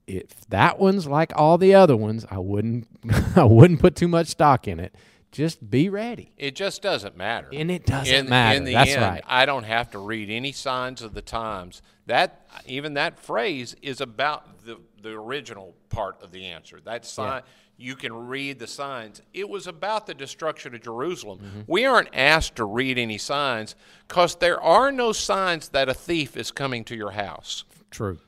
if 0.07 0.49
that 0.49 0.79
one's 0.79 1.07
like 1.07 1.33
all 1.35 1.59
the 1.59 1.75
other 1.75 1.97
ones, 1.97 2.25
I 2.31 2.39
wouldn't 2.39 2.87
I 3.37 3.45
wouldn't 3.45 3.81
put 3.81 3.97
too 3.97 4.09
much 4.09 4.29
stock 4.29 4.69
in 4.69 4.81
it. 4.81 4.95
Just 5.33 5.69
be 5.69 5.89
ready. 5.89 6.33
It 6.39 6.55
just 6.55 6.81
doesn't 6.81 7.17
matter. 7.17 7.49
And 7.53 7.71
it 7.71 7.85
doesn't 7.85 8.15
in, 8.15 8.29
matter. 8.29 8.57
In 8.57 8.65
the 8.65 8.73
That's 8.73 8.93
end, 8.93 9.03
right. 9.03 9.23
I 9.27 9.45
don't 9.45 9.65
have 9.65 9.91
to 9.91 9.99
read 9.99 10.31
any 10.31 10.53
signs 10.53 11.03
of 11.03 11.15
the 11.15 11.21
times. 11.21 11.83
That 12.07 12.47
even 12.65 12.95
that 12.95 13.19
phrase 13.19 13.75
is 13.83 14.01
about 14.01 14.56
the 15.07 15.13
the 15.13 15.19
original 15.19 15.75
part 15.89 16.23
of 16.23 16.33
the 16.33 16.47
answer. 16.47 16.81
That 16.85 17.07
sign 17.07 17.43
you 17.79 17.95
can 17.95 18.27
read 18.27 18.59
the 18.59 18.67
signs. 18.67 19.21
It 19.35 19.49
was 19.49 19.67
about 19.67 20.07
the 20.07 20.15
destruction 20.15 20.75
of 20.75 20.83
Jerusalem. 20.83 21.41
Mm-hmm. 21.41 21.61
We 21.67 21.85
aren't 21.85 22.09
asked 22.15 22.57
to 22.57 22.65
read 22.65 22.99
any 22.99 23.19
signs 23.19 23.75
because 24.09 24.37
there 24.37 24.61
are 24.61 24.91
no 24.91 25.13
signs 25.13 25.69
that 25.71 25.89
a 25.89 25.95
thief 25.95 26.37
is 26.37 26.51
coming 26.51 26.85
to 26.85 26.97
your 26.97 27.11
house. 27.11 27.65
True. 27.91 28.19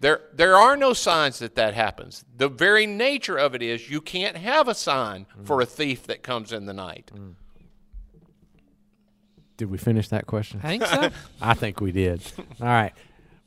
There, 0.00 0.20
there 0.34 0.56
are 0.56 0.76
no 0.76 0.92
signs 0.92 1.38
that 1.38 1.54
that 1.54 1.74
happens. 1.74 2.24
The 2.36 2.48
very 2.48 2.86
nature 2.86 3.36
of 3.36 3.54
it 3.54 3.62
is 3.62 3.90
you 3.90 4.00
can't 4.00 4.36
have 4.36 4.68
a 4.68 4.74
sign 4.74 5.26
for 5.42 5.60
a 5.60 5.66
thief 5.66 6.06
that 6.06 6.22
comes 6.22 6.52
in 6.52 6.66
the 6.66 6.74
night. 6.74 7.10
Did 9.56 9.70
we 9.70 9.78
finish 9.78 10.08
that 10.08 10.26
question? 10.26 10.60
I 10.62 10.68
think 10.68 10.86
so. 10.86 11.10
I 11.40 11.54
think 11.54 11.80
we 11.80 11.92
did. 11.92 12.22
All 12.60 12.66
right. 12.68 12.92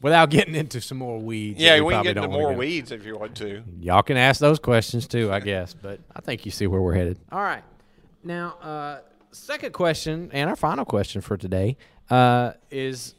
Without 0.01 0.29
getting 0.31 0.55
into 0.55 0.81
some 0.81 0.97
more 0.97 1.19
weeds. 1.19 1.59
Yeah, 1.59 1.75
we 1.75 1.81
we 1.81 1.93
can 1.93 2.03
get 2.03 2.17
into 2.17 2.29
more 2.29 2.53
weeds 2.53 2.91
if 2.91 3.05
you 3.05 3.17
want 3.17 3.35
to. 3.37 3.63
Y'all 3.79 4.01
can 4.01 4.17
ask 4.17 4.39
those 4.39 4.59
questions 4.59 5.07
too, 5.07 5.31
I 5.31 5.39
guess. 5.51 5.73
But 5.73 5.99
I 6.15 6.21
think 6.21 6.45
you 6.45 6.51
see 6.51 6.67
where 6.67 6.81
we're 6.81 6.95
headed. 6.95 7.19
All 7.31 7.41
right. 7.41 7.63
Now, 8.23 8.55
uh, 8.61 8.99
second 9.31 9.73
question 9.73 10.29
and 10.33 10.49
our 10.49 10.55
final 10.55 10.85
question 10.85 11.21
for 11.21 11.37
today 11.37 11.77
uh, 12.09 12.53
is 12.69 13.15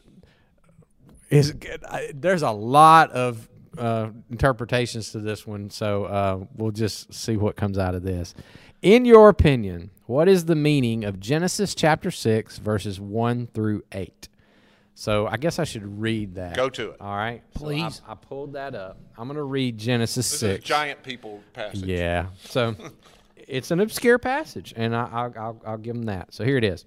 is 1.30 1.54
I, 1.88 2.10
there's 2.14 2.42
a 2.42 2.50
lot 2.50 3.10
of 3.12 3.48
uh, 3.78 4.10
interpretations 4.30 5.12
to 5.12 5.18
this 5.18 5.46
one, 5.46 5.70
so 5.70 6.04
uh, 6.04 6.44
we'll 6.56 6.72
just 6.72 7.12
see 7.14 7.36
what 7.36 7.56
comes 7.56 7.78
out 7.78 7.94
of 7.94 8.02
this. 8.02 8.34
In 8.82 9.04
your 9.04 9.28
opinion, 9.28 9.90
what 10.06 10.28
is 10.28 10.44
the 10.44 10.56
meaning 10.56 11.04
of 11.04 11.20
Genesis 11.20 11.74
chapter 11.74 12.10
six 12.10 12.58
verses 12.58 13.00
one 13.00 13.46
through 13.46 13.82
eight? 13.92 14.28
So 14.94 15.26
I 15.26 15.36
guess 15.38 15.58
I 15.58 15.64
should 15.64 16.00
read 16.00 16.34
that. 16.34 16.54
Go 16.54 16.68
to 16.70 16.90
it. 16.90 17.00
All 17.00 17.16
right, 17.16 17.42
So 17.56 17.64
I- 17.64 17.68
Please. 17.68 18.02
I, 18.06 18.14
pulled 18.14 18.52
that 18.54 18.74
up. 18.74 18.98
I'm 19.16 19.26
going 19.26 19.36
to 19.36 19.42
read 19.42 19.78
Genesis 19.78 20.30
This 20.30 20.40
six. 20.40 20.58
is 20.62 20.64
giant 20.64 21.02
people 21.02 21.40
passage. 21.54 21.82
Yeah. 21.82 22.26
So 22.44 22.74
it's 23.36 23.70
an 23.70 23.80
obscure 23.80 24.18
passage, 24.18 24.72
and 24.76 24.94
I, 24.94 25.08
I'll, 25.10 25.34
I'll, 25.38 25.62
I'll 25.66 25.78
give 25.78 25.94
them 25.94 26.04
that. 26.04 26.32
So 26.34 26.44
here 26.44 26.56
it 26.58 26.64
is. 26.64 26.84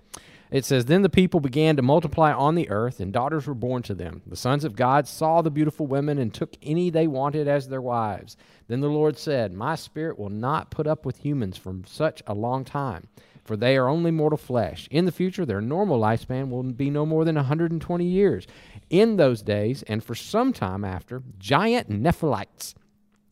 It 0.52 0.64
says, 0.64 0.86
Then 0.86 1.02
the 1.02 1.10
people 1.10 1.40
began 1.40 1.76
to 1.76 1.82
multiply 1.82 2.32
on 2.32 2.54
the 2.54 2.70
earth, 2.70 3.00
and 3.00 3.12
daughters 3.12 3.48
were 3.48 3.56
born 3.56 3.82
to 3.84 3.96
them. 3.96 4.22
The 4.28 4.36
sons 4.36 4.64
of 4.64 4.76
God 4.76 5.08
saw 5.08 5.42
the 5.42 5.50
beautiful 5.50 5.88
women 5.88 6.20
and 6.20 6.32
took 6.34 6.54
any 6.62 6.92
they 6.92 7.08
wanted 7.08 7.48
as 7.48 7.68
their 7.68 7.82
wives. 7.82 8.38
Then 8.68 8.80
the 8.82 8.88
Lord 8.88 9.18
said, 9.18 9.52
My 9.52 9.76
spirit 9.76 10.20
will 10.20 10.30
not 10.30 10.70
put 10.70 10.86
up 10.86 11.04
with 11.06 11.18
humans 11.18 11.58
for 11.58 11.76
such 11.88 12.22
a 12.28 12.36
long 12.36 12.64
time, 12.64 13.08
for 13.46 13.56
they 13.56 13.78
are 13.78 13.88
only 13.88 14.12
mortal 14.12 14.38
flesh. 14.38 14.88
In 14.92 15.06
the 15.06 15.12
future, 15.12 15.46
their 15.46 15.62
normal 15.62 16.02
lifespan 16.02 16.50
will 16.50 16.64
be 16.64 16.90
no 16.90 17.06
more 17.06 17.24
than 17.24 17.36
120 17.36 18.04
years. 18.04 18.48
In 18.90 19.18
those 19.18 19.42
days, 19.42 19.84
and 19.84 20.04
for 20.04 20.16
some 20.16 20.52
time 20.52 20.84
after, 20.84 21.22
giant 21.38 21.90
Nephilites 21.90 22.74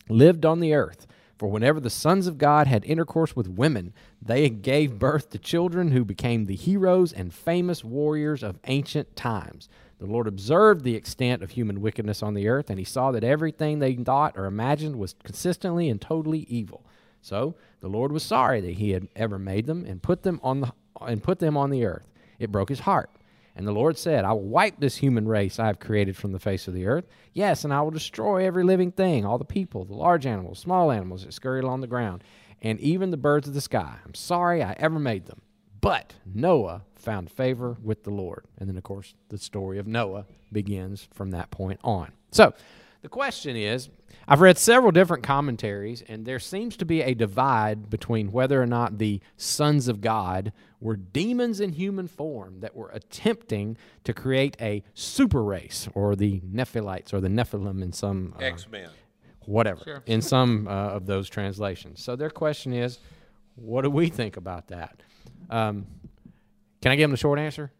lived 0.07 0.45
on 0.45 0.59
the 0.59 0.73
earth. 0.73 1.07
For 1.37 1.49
whenever 1.49 1.79
the 1.79 1.89
sons 1.89 2.27
of 2.27 2.37
God 2.37 2.67
had 2.67 2.85
intercourse 2.85 3.35
with 3.35 3.47
women, 3.47 3.91
they 4.21 4.49
gave 4.49 4.99
birth 4.99 5.31
to 5.31 5.39
children 5.39 5.91
who 5.91 6.05
became 6.05 6.45
the 6.45 6.55
heroes 6.55 7.11
and 7.11 7.33
famous 7.33 7.83
warriors 7.83 8.43
of 8.43 8.59
ancient 8.65 9.15
times. 9.15 9.67
The 9.97 10.05
Lord 10.05 10.27
observed 10.27 10.83
the 10.83 10.95
extent 10.95 11.41
of 11.41 11.51
human 11.51 11.81
wickedness 11.81 12.21
on 12.21 12.33
the 12.33 12.47
earth, 12.47 12.69
and 12.69 12.77
he 12.77 12.85
saw 12.85 13.11
that 13.11 13.23
everything 13.23 13.79
they 13.79 13.95
thought 13.95 14.37
or 14.37 14.45
imagined 14.45 14.97
was 14.97 15.15
consistently 15.23 15.89
and 15.89 15.99
totally 15.99 16.45
evil. 16.49 16.85
So 17.23 17.55
the 17.79 17.87
Lord 17.87 18.11
was 18.11 18.21
sorry 18.21 18.61
that 18.61 18.73
he 18.73 18.91
had 18.91 19.07
ever 19.15 19.39
made 19.39 19.65
them 19.65 19.85
and 19.85 20.03
put 20.03 20.21
them 20.21 20.39
on 20.43 20.59
the 20.61 20.71
and 21.01 21.23
put 21.23 21.39
them 21.39 21.57
on 21.57 21.71
the 21.71 21.85
earth. 21.85 22.07
It 22.37 22.51
broke 22.51 22.69
his 22.69 22.81
heart. 22.81 23.09
And 23.55 23.67
the 23.67 23.71
Lord 23.71 23.97
said, 23.97 24.25
I 24.25 24.33
will 24.33 24.41
wipe 24.41 24.79
this 24.79 24.97
human 24.97 25.27
race 25.27 25.59
I 25.59 25.67
have 25.67 25.79
created 25.79 26.17
from 26.17 26.31
the 26.31 26.39
face 26.39 26.67
of 26.67 26.73
the 26.73 26.87
earth. 26.87 27.05
Yes, 27.33 27.63
and 27.63 27.73
I 27.73 27.81
will 27.81 27.91
destroy 27.91 28.45
every 28.45 28.63
living 28.63 28.91
thing, 28.91 29.25
all 29.25 29.37
the 29.37 29.45
people, 29.45 29.85
the 29.85 29.93
large 29.93 30.25
animals, 30.25 30.59
small 30.59 30.91
animals 30.91 31.23
that 31.23 31.33
scurry 31.33 31.61
along 31.61 31.81
the 31.81 31.87
ground, 31.87 32.23
and 32.61 32.79
even 32.79 33.11
the 33.11 33.17
birds 33.17 33.47
of 33.47 33.53
the 33.53 33.61
sky. 33.61 33.97
I'm 34.03 34.15
sorry 34.15 34.63
I 34.63 34.73
ever 34.77 34.97
made 34.97 35.27
them. 35.27 35.41
But 35.81 36.15
Noah 36.25 36.83
found 36.95 37.29
favor 37.29 37.77
with 37.83 38.03
the 38.03 38.09
Lord. 38.09 38.45
And 38.57 38.69
then, 38.69 38.77
of 38.77 38.83
course, 38.83 39.13
the 39.29 39.37
story 39.37 39.77
of 39.77 39.85
Noah 39.85 40.25
begins 40.51 41.07
from 41.13 41.31
that 41.31 41.51
point 41.51 41.79
on. 41.83 42.11
So, 42.31 42.53
the 43.03 43.09
question 43.09 43.55
is 43.55 43.89
I've 44.27 44.39
read 44.39 44.57
several 44.57 44.91
different 44.91 45.23
commentaries, 45.23 46.01
and 46.07 46.25
there 46.25 46.39
seems 46.39 46.77
to 46.77 46.85
be 46.85 47.01
a 47.01 47.13
divide 47.13 47.89
between 47.89 48.31
whether 48.31 48.61
or 48.61 48.65
not 48.65 48.97
the 48.97 49.19
sons 49.35 49.89
of 49.89 49.99
God 49.99 50.53
were 50.79 50.95
demons 50.95 51.59
in 51.59 51.73
human 51.73 52.07
form 52.07 52.61
that 52.61 52.75
were 52.75 52.89
attempting 52.91 53.77
to 54.05 54.13
create 54.13 54.55
a 54.61 54.81
super 54.93 55.43
race, 55.43 55.89
or 55.93 56.15
the 56.15 56.39
Nephilites, 56.39 57.13
or 57.13 57.19
the 57.19 57.27
Nephilim 57.27 57.83
in 57.83 57.91
some 57.91 58.33
uh, 58.39 58.43
X 58.43 58.67
Men. 58.71 58.89
whatever 59.45 60.01
in 60.05 60.21
some 60.21 60.67
uh, 60.69 60.71
of 60.71 61.05
those 61.05 61.29
translations. 61.29 62.01
So 62.01 62.15
their 62.15 62.29
question 62.29 62.71
is, 62.71 62.99
what 63.55 63.81
do 63.81 63.89
we 63.89 64.07
think 64.07 64.37
about 64.37 64.67
that? 64.69 65.03
Um, 65.49 65.85
can 66.81 66.93
I 66.93 66.95
give 66.95 67.03
them 67.03 67.11
the 67.11 67.17
short 67.17 67.39
answer? 67.39 67.71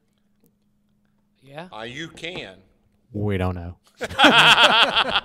Yeah. 1.41 1.69
Uh, 1.71 1.83
you 1.83 2.09
can. 2.09 2.57
We 3.13 3.37
don't 3.37 3.55
know. 3.55 3.77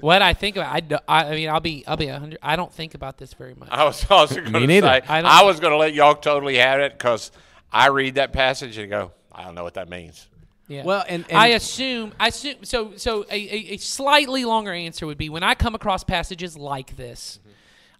What 0.00 0.22
I 0.22 0.32
think 0.32 0.56
about, 0.56 0.74
I, 0.74 0.80
do- 0.80 0.96
I, 1.06 1.24
I 1.26 1.34
mean, 1.34 1.50
I'll 1.50 1.60
be, 1.60 1.84
I'll 1.86 1.96
be 1.98 2.06
a 2.08 2.18
hundred. 2.18 2.38
I 2.42 2.56
don't 2.56 2.72
think 2.72 2.94
about 2.94 3.18
this 3.18 3.34
very 3.34 3.54
much. 3.54 3.68
I 3.70 3.84
was, 3.84 4.02
I 4.10 4.14
was 4.22 4.32
going 4.34 4.50
to 4.50 4.66
neither. 4.66 4.86
say, 4.86 5.02
I 5.06 5.18
I, 5.18 5.20
don't- 5.22 5.46
was 5.46 5.60
going 5.60 5.72
to 5.72 5.76
let 5.76 5.92
y'all 5.92 6.14
totally 6.14 6.56
have 6.56 6.80
it 6.80 6.92
because 6.92 7.30
I 7.70 7.88
read 7.88 8.14
that 8.14 8.32
passage 8.32 8.78
and 8.78 8.88
go, 8.88 9.12
I 9.30 9.44
don't 9.44 9.54
know 9.54 9.62
what 9.62 9.74
that 9.74 9.90
means. 9.90 10.26
Yeah. 10.68 10.84
Well, 10.84 11.04
and- 11.06 11.26
and- 11.28 11.36
I 11.38 11.48
assume 11.48 12.14
I 12.18 12.28
assume 12.28 12.64
so. 12.64 12.92
So 12.96 13.26
a, 13.30 13.34
a, 13.34 13.74
a 13.74 13.76
slightly 13.76 14.46
longer 14.46 14.72
answer 14.72 15.06
would 15.06 15.18
be 15.18 15.28
when 15.28 15.42
I 15.42 15.54
come 15.54 15.74
across 15.74 16.02
passages 16.02 16.56
like 16.56 16.96
this, 16.96 17.38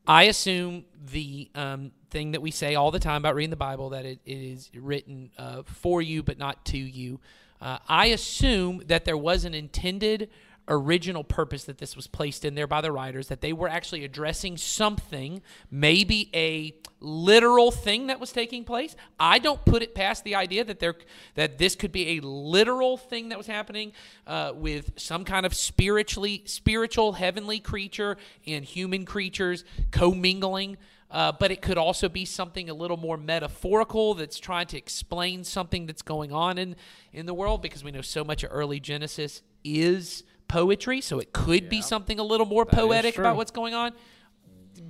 I 0.07 0.23
assume 0.23 0.87
the 1.13 1.51
um, 1.55 1.91
thing 2.11 2.31
that 2.33 2.41
we 2.41 2.51
say 2.51 2.77
all 2.77 2.91
the 2.91 2.99
time 3.01 3.17
about 3.17 3.35
reading 3.35 3.51
the 3.51 3.57
Bible 3.57 3.91
that 3.91 4.07
it, 4.07 4.21
it 4.25 4.33
is 4.39 4.71
written 4.75 5.33
uh, 5.37 5.65
for 5.67 6.01
you 6.01 6.23
but 6.23 6.39
not 6.39 6.65
to 6.67 6.79
you. 6.79 7.21
Uh, 7.61 7.79
I 7.89 8.07
assume 8.07 8.83
that 8.87 9.05
there 9.05 9.17
was 9.17 9.45
an 9.45 9.55
intended 9.55 10.31
original 10.71 11.25
purpose 11.25 11.65
that 11.65 11.79
this 11.79 11.97
was 11.97 12.07
placed 12.07 12.45
in 12.45 12.55
there 12.55 12.67
by 12.67 12.81
the 12.81 12.93
writers 12.93 13.27
that 13.29 13.41
they 13.41 13.53
were 13.53 13.69
actually 13.69 14.05
addressing 14.05 14.57
something 14.57 15.43
maybe 15.71 16.31
a 16.33 16.73
literal 17.01 17.71
thing 17.71 18.07
that 18.07 18.21
was 18.21 18.31
taking 18.31 18.63
place. 18.63 18.95
I 19.19 19.41
don't 19.41 19.63
put 19.65 19.83
it 19.83 19.95
past 19.95 20.23
the 20.23 20.37
idea 20.37 20.65
that 20.65 20.79
there 20.79 20.95
that 21.35 21.59
this 21.59 21.75
could 21.75 21.93
be 21.93 22.19
a 22.19 22.21
literal 22.21 22.97
thing 22.97 23.31
that 23.31 23.39
was 23.39 23.49
happening 23.49 23.93
uh, 24.27 24.53
with 24.55 24.93
some 24.97 25.25
kind 25.25 25.45
of 25.45 25.55
spiritually 25.55 26.43
spiritual 26.47 27.15
heavenly 27.15 27.59
creature 27.59 28.17
and 28.47 28.65
human 28.65 29.05
creatures 29.05 29.65
commingling 29.91 30.77
uh, 31.11 31.33
but 31.33 31.51
it 31.51 31.61
could 31.61 31.79
also 31.79 32.09
be 32.09 32.25
something 32.25 32.71
a 32.71 32.75
little 32.75 32.97
more 32.97 33.17
metaphorical 33.17 34.15
that's 34.15 34.39
trying 34.39 34.67
to 34.67 34.77
explain 34.77 35.45
something 35.45 35.87
that's 35.87 36.03
going 36.03 36.33
on 36.33 36.59
in, 36.59 36.77
in 37.13 37.27
the 37.27 37.35
world 37.35 37.63
because 37.63 37.83
we 37.83 37.91
know 37.91 38.01
so 38.01 38.25
much 38.25 38.45
of 38.45 38.51
early 38.53 38.81
Genesis 38.81 39.43
is 39.65 40.25
poetry, 40.49 41.01
so 41.01 41.19
it 41.19 41.33
could 41.33 41.69
be 41.69 41.81
something 41.81 42.19
a 42.19 42.25
little 42.25 42.47
more 42.47 42.67
poetic 42.67 43.19
about 43.19 43.37
what's 43.37 43.53
going 43.53 43.75
on. 43.75 43.93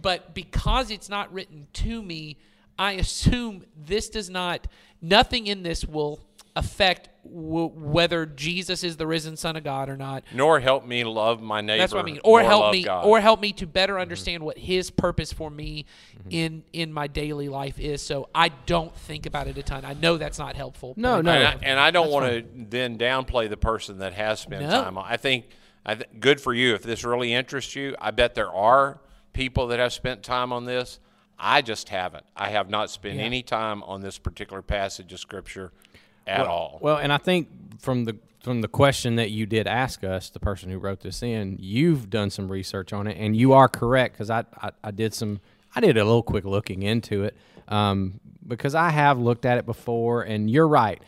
But 0.00 0.35
because 0.35 0.90
it's 0.90 1.09
not 1.09 1.33
written 1.33 1.66
to 1.74 2.02
me, 2.02 2.38
I 2.78 2.92
assume 2.92 3.64
this 3.76 4.09
does 4.09 4.30
not, 4.30 4.66
nothing 5.02 5.46
in 5.46 5.62
this 5.62 5.85
will 5.85 6.20
affect 6.56 7.10
w- 7.24 7.68
whether 7.68 8.26
Jesus 8.26 8.85
is 8.85 8.96
the 8.96 9.06
risen 9.06 9.37
Son 9.37 9.56
of 9.56 9.64
God 9.64 9.88
or 9.88 9.96
not. 9.96 10.24
Nor 10.33 10.61
help 10.61 10.87
me 10.87 11.04
love 11.04 11.40
my 11.40 11.61
neighbor. 11.61 11.78
That's 11.78 11.92
what 11.92 12.00
I 12.00 12.04
mean. 12.04 12.20
Or 12.24 12.42
help 12.42 12.72
me, 12.72 12.85
God. 12.85 13.04
or 13.04 13.20
help 13.20 13.40
me 13.40 13.52
to 13.54 13.66
better 13.66 13.94
mm-hmm. 13.94 14.02
understand 14.02 14.42
what 14.42 14.59
His 14.59 14.90
purpose 14.90 15.33
for 15.33 15.50
me 15.50 15.87
mm-hmm. 16.18 16.28
in 16.30 16.64
in 16.72 16.92
my 16.92 17.06
daily 17.06 17.48
life 17.48 17.78
is. 17.78 18.02
So 18.02 18.28
I 18.35 18.50
don't 18.66 18.94
think 18.94 19.26
about 19.26 19.46
it 19.46 19.59
a 19.59 19.62
ton. 19.62 19.85
I 19.85 19.94
know 19.94 20.16
that's 20.16 20.38
not 20.38 20.56
helpful. 20.56 20.94
No, 20.96 21.20
no. 21.20 21.30
and 21.33 21.46
I, 21.46 21.59
and 21.62 21.80
I 21.80 21.90
don't 21.90 22.11
want 22.11 22.26
to 22.26 22.44
then 22.54 22.98
downplay 22.98 23.48
the 23.48 23.56
person 23.56 23.98
that 23.98 24.14
has 24.14 24.40
spent 24.40 24.62
No. 24.62 24.70
time 24.70 24.98
on. 24.98 25.04
I 25.09 25.16
think, 25.16 25.46
I 25.85 25.94
th- 25.94 26.09
good 26.18 26.40
for 26.40 26.52
you 26.52 26.74
if 26.74 26.83
this 26.83 27.04
really 27.04 27.33
interests 27.33 27.74
you. 27.74 27.96
I 28.00 28.11
bet 28.11 28.35
there 28.35 28.52
are 28.52 29.00
people 29.33 29.68
that 29.68 29.78
have 29.78 29.92
spent 29.92 30.22
time 30.22 30.52
on 30.52 30.64
this. 30.64 31.00
I 31.38 31.62
just 31.62 31.88
haven't. 31.88 32.24
I 32.37 32.50
have 32.50 32.68
not 32.68 32.90
spent 32.90 33.16
Yeah. 33.16 33.22
any 33.22 33.42
time 33.42 33.83
on 33.85 34.02
this 34.02 34.18
particular 34.18 34.61
passage 34.61 35.12
of 35.12 35.20
scripture 35.20 35.72
at 36.26 36.46
all. 36.46 36.78
Well, 36.80 36.96
and 36.96 37.12
I 37.12 37.18
think 37.18 37.48
from 37.80 38.04
the 38.04 38.16
from 38.42 38.62
the 38.62 38.68
question 38.68 39.16
that 39.16 39.30
you 39.30 39.44
did 39.44 39.66
ask 39.66 40.02
us, 40.02 40.30
the 40.30 40.40
person 40.40 40.70
who 40.70 40.78
wrote 40.78 41.00
this 41.00 41.22
in, 41.22 41.59
you've 41.61 42.09
done 42.09 42.30
some 42.30 42.50
research 42.50 42.92
on 42.92 43.06
it, 43.06 43.16
and 43.18 43.37
you 43.37 43.52
are 43.52 43.68
correct 43.68 44.14
because 44.14 44.30
I, 44.30 44.44
I 44.61 44.70
I 44.83 44.90
did 44.90 45.14
some 45.14 45.40
I 45.74 45.80
did 45.80 45.96
a 45.96 46.04
little 46.04 46.22
quick 46.22 46.44
looking 46.44 46.83
into 46.83 47.24
it 47.24 47.37
um, 47.68 48.20
because 48.46 48.74
I 48.74 48.90
have 48.90 49.18
looked 49.18 49.44
at 49.44 49.59
it 49.59 49.66
before, 49.66 50.22
and 50.22 50.50
you're 50.50 50.68
right. 50.68 51.00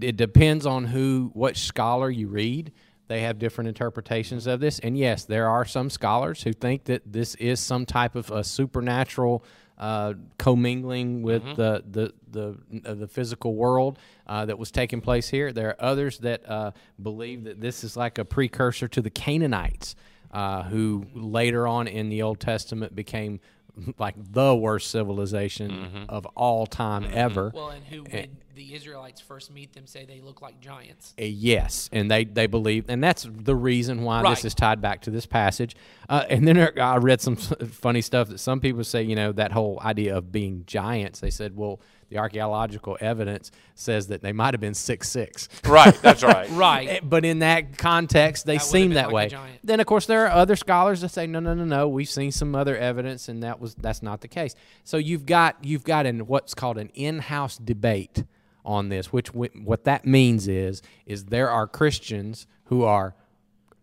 It 0.00 0.16
depends 0.16 0.66
on 0.66 0.86
who 0.86 1.30
what 1.32 1.56
scholar 1.56 2.10
you 2.10 2.28
read. 2.28 2.72
They 3.06 3.20
have 3.20 3.38
different 3.38 3.68
interpretations 3.68 4.46
of 4.46 4.60
this, 4.60 4.78
and 4.78 4.96
yes, 4.96 5.24
there 5.24 5.48
are 5.48 5.64
some 5.64 5.90
scholars 5.90 6.42
who 6.42 6.52
think 6.52 6.84
that 6.84 7.02
this 7.12 7.34
is 7.36 7.60
some 7.60 7.84
type 7.84 8.14
of 8.14 8.30
a 8.30 8.42
supernatural 8.42 9.44
uh, 9.84 10.14
commingling 10.38 11.22
with 11.22 11.42
the 11.56 11.84
the 11.90 12.14
the, 12.30 12.56
uh, 12.86 12.94
the 12.94 13.06
physical 13.06 13.54
world 13.54 13.98
uh, 14.26 14.46
that 14.46 14.58
was 14.58 14.70
taking 14.70 15.02
place 15.02 15.28
here. 15.28 15.52
There 15.52 15.68
are 15.68 15.76
others 15.78 16.18
that 16.20 16.48
uh, 16.48 16.70
believe 17.02 17.44
that 17.44 17.60
this 17.60 17.84
is 17.84 17.94
like 17.94 18.16
a 18.16 18.24
precursor 18.24 18.88
to 18.88 19.02
the 19.02 19.10
Canaanites, 19.10 19.94
uh, 20.32 20.62
who 20.62 21.04
later 21.12 21.66
on 21.66 21.86
in 21.86 22.08
the 22.08 22.22
Old 22.22 22.40
Testament 22.40 22.96
became 22.96 23.40
like 23.98 24.14
the 24.32 24.54
worst 24.54 24.90
civilization 24.90 26.06
of 26.08 26.26
all 26.36 26.66
time 26.66 27.06
ever. 27.12 27.50
well, 27.54 27.70
and 27.70 27.84
who 27.84 28.02
when 28.04 28.28
the 28.54 28.72
Israelites 28.74 29.20
first 29.20 29.50
meet 29.52 29.72
them 29.72 29.84
say 29.86 30.04
they 30.04 30.20
look 30.20 30.40
like 30.40 30.60
giants. 30.60 31.12
Uh, 31.18 31.24
Yes, 31.24 31.88
and 31.92 32.08
they 32.10 32.24
they 32.24 32.46
believe, 32.46 32.84
and 32.88 33.02
that's 33.02 33.26
the 33.28 33.54
reason 33.56 34.02
why 34.02 34.22
Right. 34.22 34.30
this 34.30 34.44
is 34.44 34.54
tied 34.54 34.80
back 34.80 35.02
to 35.02 35.10
this 35.10 35.26
passage. 35.26 35.74
Uh, 36.08 36.24
and 36.30 36.46
then 36.46 36.56
I 36.78 36.96
read 36.98 37.20
some 37.20 37.34
funny 37.36 38.00
stuff 38.00 38.28
that 38.28 38.38
some 38.38 38.60
people 38.60 38.84
say, 38.84 39.02
you 39.02 39.16
know, 39.16 39.32
that 39.32 39.50
whole 39.52 39.80
idea 39.84 40.16
of 40.16 40.30
being 40.30 40.62
giants. 40.66 41.18
They 41.20 41.30
said, 41.30 41.56
well, 41.56 41.80
the 42.08 42.18
archaeological 42.18 42.96
evidence 43.00 43.50
says 43.74 44.08
that 44.08 44.22
they 44.22 44.32
might 44.32 44.54
have 44.54 44.60
been 44.60 44.74
six 44.74 45.08
six. 45.10 45.48
right, 45.64 45.94
that's 46.02 46.22
right. 46.34 46.48
Right. 46.50 46.88
Eh, 46.88 47.00
But 47.02 47.24
in 47.24 47.40
that 47.40 47.78
context, 47.78 48.46
they 48.46 48.56
That 48.58 48.62
seem 48.64 48.94
that 48.94 49.12
like 49.12 49.32
way. 49.32 49.38
Then, 49.62 49.80
of 49.80 49.86
course, 49.86 50.06
there 50.06 50.26
are 50.26 50.30
other 50.30 50.56
scholars 50.56 51.00
that 51.00 51.10
say, 51.10 51.26
no, 51.26 51.40
no, 51.40 51.54
no, 51.54 51.64
no. 51.64 51.88
We've 51.88 52.08
seen 52.08 52.32
some 52.32 52.54
other 52.54 52.76
evidence, 52.76 53.28
and 53.28 53.42
that 53.42 53.60
was 53.60 53.74
that's 53.74 54.02
not 54.02 54.20
the 54.20 54.28
case. 54.28 54.54
So 54.84 54.96
you've 54.96 55.26
got 55.26 55.56
you've 55.62 55.84
got 55.84 56.06
an 56.06 56.26
what's 56.26 56.54
called 56.54 56.78
an 56.78 56.90
in-house 56.94 57.56
debate 57.58 58.24
on 58.64 58.88
this. 58.88 59.12
Which 59.12 59.28
wh- 59.28 59.54
what 59.64 59.84
that 59.84 60.04
means 60.04 60.48
is 60.48 60.82
is 61.06 61.26
there 61.26 61.50
are 61.50 61.66
Christians 61.66 62.46
who 62.66 62.84
are 62.84 63.14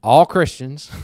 all 0.03 0.25
Christians. 0.25 0.91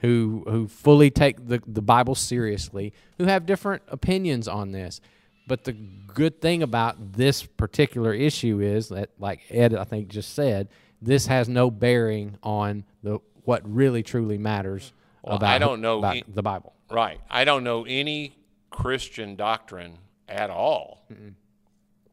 Who, 0.00 0.44
who 0.46 0.68
fully 0.68 1.10
take 1.10 1.48
the, 1.48 1.60
the 1.66 1.80
Bible 1.80 2.14
seriously, 2.14 2.92
who 3.16 3.24
have 3.24 3.46
different 3.46 3.82
opinions 3.88 4.46
on 4.46 4.70
this. 4.70 5.00
But 5.46 5.64
the 5.64 5.72
good 5.72 6.40
thing 6.40 6.62
about 6.62 7.12
this 7.12 7.44
particular 7.44 8.12
issue 8.12 8.60
is 8.60 8.88
that, 8.88 9.10
like 9.18 9.40
Ed, 9.50 9.74
I 9.74 9.84
think 9.84 10.08
just 10.08 10.34
said, 10.34 10.68
this 11.00 11.26
has 11.26 11.48
no 11.48 11.70
bearing 11.70 12.36
on 12.42 12.84
the 13.02 13.18
what 13.44 13.62
really 13.64 14.02
truly 14.02 14.38
matters 14.38 14.92
Well, 15.22 15.36
about 15.36 15.50
I 15.54 15.58
don't 15.58 15.80
know 15.80 15.98
about 15.98 16.16
e- 16.16 16.24
the 16.26 16.42
Bible. 16.42 16.72
Right. 16.90 17.20
I 17.30 17.44
don't 17.44 17.62
know 17.62 17.84
any 17.86 18.36
Christian 18.70 19.36
doctrine 19.36 19.98
at 20.28 20.50
all, 20.50 21.06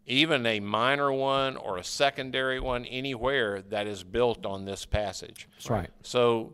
even 0.05 0.45
a 0.45 0.59
minor 0.59 1.11
one 1.11 1.57
or 1.57 1.77
a 1.77 1.83
secondary 1.83 2.59
one 2.59 2.85
anywhere 2.85 3.61
that 3.69 3.87
is 3.87 4.03
built 4.03 4.45
on 4.45 4.65
this 4.65 4.85
passage. 4.85 5.47
That's 5.55 5.69
right. 5.69 5.89
So, 6.03 6.53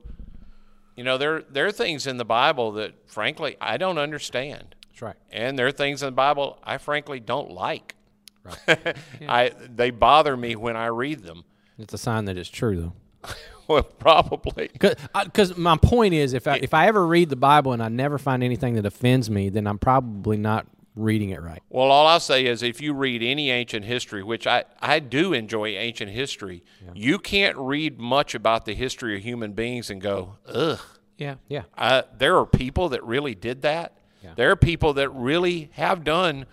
you 0.95 1.03
know, 1.03 1.17
there 1.17 1.41
there 1.41 1.65
are 1.65 1.71
things 1.73 2.07
in 2.07 2.17
the 2.17 2.25
Bible 2.25 2.71
that, 2.73 2.93
frankly, 3.09 3.57
I 3.59 3.75
don't 3.77 3.97
understand, 3.97 4.75
That's 4.99 5.15
right. 5.15 5.15
and 5.31 5.57
there 5.57 5.67
are 5.67 5.71
things 5.71 6.01
in 6.03 6.07
the 6.07 6.12
Bible 6.12 6.59
I 6.63 6.77
frankly 6.77 7.19
don't 7.19 7.51
like. 7.51 7.95
Right. 8.43 8.97
I 9.27 9.51
they 9.73 9.91
bother 9.91 10.35
me 10.35 10.55
when 10.55 10.75
I 10.75 10.88
read 10.88 11.23
them. 11.23 11.43
It's 11.77 11.93
a 11.93 11.97
sign 11.97 12.25
that 12.25 12.38
it's 12.38 12.49
true, 12.49 12.93
though. 13.23 13.33
Well, 13.69 13.83
probably. 13.83 14.71
Because 15.13 15.55
my 15.55 15.77
point 15.77 16.15
is, 16.15 16.33
if 16.33 16.47
I 16.47 16.55
if 16.55 16.73
I 16.73 16.88
ever 16.88 17.05
read 17.05 17.29
the 17.29 17.35
Bible 17.35 17.71
and 17.71 17.83
I 17.83 17.88
never 17.88 18.17
find 18.17 18.43
anything 18.43 18.73
that 18.75 18.85
offends 18.88 19.29
me, 19.29 19.49
then 19.49 19.67
I'm 19.67 19.77
probably 19.77 20.38
not 20.38 20.65
reading 20.95 21.29
it 21.29 21.41
right. 21.43 21.62
Well, 21.69 21.91
all 21.91 22.07
I'll 22.07 22.19
say 22.19 22.47
is 22.47 22.63
if 22.63 22.81
you 22.81 22.93
read 22.95 23.21
any 23.21 23.51
ancient 23.51 23.85
history, 23.85 24.23
which 24.23 24.47
I, 24.47 24.63
I 24.81 24.97
do 24.97 25.33
enjoy 25.33 25.67
ancient 25.77 26.09
history, 26.09 26.63
you 26.95 27.19
can't 27.19 27.55
read 27.57 27.99
much 27.99 28.33
about 28.33 28.65
the 28.65 28.73
history 28.73 29.15
of 29.15 29.21
human 29.21 29.53
beings 29.53 29.91
and 29.91 30.01
go, 30.01 30.38
ugh. 30.47 30.79
Yeah. 31.19 31.35
Yeah. 31.47 31.63
Uh, 31.77 32.01
there 32.17 32.38
are 32.38 32.47
people 32.47 32.89
that 32.89 33.03
really 33.03 33.35
did 33.35 33.62
that. 33.62 33.98
There 34.36 34.51
are 34.51 34.55
people 34.55 34.93
that 34.93 35.10
really 35.10 35.69
have 35.73 36.03
done 36.03 36.45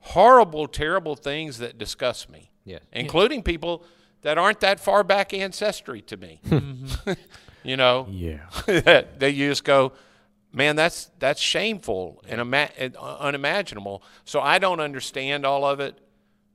horrible, 0.00 0.66
terrible 0.66 1.16
things 1.16 1.58
that 1.58 1.78
disgust 1.78 2.30
me. 2.30 2.50
Yes. 2.64 2.82
Including 2.92 3.42
people 3.42 3.84
that 4.22 4.38
aren't 4.38 4.60
that 4.60 4.80
far 4.80 5.04
back 5.04 5.34
ancestry 5.34 6.00
to 6.02 6.16
me. 6.16 6.40
you 7.62 7.76
know? 7.76 8.06
Yeah. 8.10 8.40
that 8.66 9.18
they 9.18 9.30
you 9.30 9.48
just 9.50 9.64
go, 9.64 9.92
man, 10.52 10.76
that's 10.76 11.10
that's 11.18 11.40
shameful 11.40 12.22
and, 12.28 12.40
ima- 12.40 12.70
unimaginable. 12.98 14.02
So 14.24 14.40
I 14.40 14.58
don't 14.58 14.80
understand 14.80 15.44
all 15.44 15.64
of 15.64 15.80
it, 15.80 15.98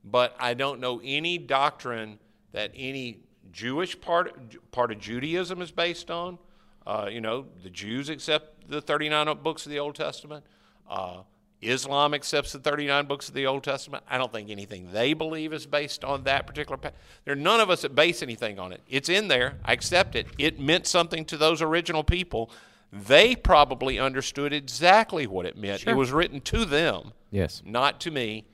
but 0.04 0.34
I 0.38 0.54
don't 0.54 0.80
know 0.80 1.00
any 1.04 1.38
doctrine 1.38 2.18
that 2.52 2.72
any 2.74 3.20
Jewish 3.52 4.00
part 4.00 4.32
part 4.72 4.92
of 4.92 4.98
Judaism 4.98 5.60
is 5.62 5.70
based 5.70 6.10
on. 6.10 6.38
Uh, 6.86 7.08
you 7.10 7.20
know, 7.20 7.46
the 7.62 7.70
Jews 7.70 8.08
accept 8.08 8.68
the 8.68 8.80
39 8.80 9.38
books 9.42 9.66
of 9.66 9.70
the 9.70 9.78
Old 9.78 9.94
Testament. 9.94 10.44
Uh, 10.90 11.22
Islam 11.62 12.14
accepts 12.14 12.52
the 12.52 12.58
39 12.58 13.06
books 13.06 13.28
of 13.28 13.34
the 13.34 13.46
Old 13.46 13.62
Testament. 13.62 14.02
I 14.08 14.16
don't 14.16 14.32
think 14.32 14.48
anything 14.50 14.92
they 14.92 15.12
believe 15.12 15.52
is 15.52 15.66
based 15.66 16.04
on 16.04 16.24
that 16.24 16.46
particular. 16.46 16.76
Pa- 16.78 16.90
there 17.24 17.32
are 17.34 17.36
none 17.36 17.60
of 17.60 17.68
us 17.68 17.82
that 17.82 17.94
base 17.94 18.22
anything 18.22 18.58
on 18.58 18.72
it. 18.72 18.80
It's 18.88 19.08
in 19.10 19.28
there. 19.28 19.58
I 19.64 19.74
accept 19.74 20.16
it. 20.16 20.26
It 20.38 20.58
meant 20.58 20.86
something 20.86 21.24
to 21.26 21.36
those 21.36 21.60
original 21.60 22.02
people. 22.02 22.50
They 22.92 23.36
probably 23.36 23.98
understood 23.98 24.52
exactly 24.54 25.26
what 25.26 25.44
it 25.46 25.56
meant. 25.56 25.86
It 25.86 25.94
was 25.96 26.10
written 26.10 26.40
to 26.42 26.64
them, 26.64 27.12
Yes. 27.30 27.62
not 27.64 28.00
to 28.00 28.10
me. 28.10 28.46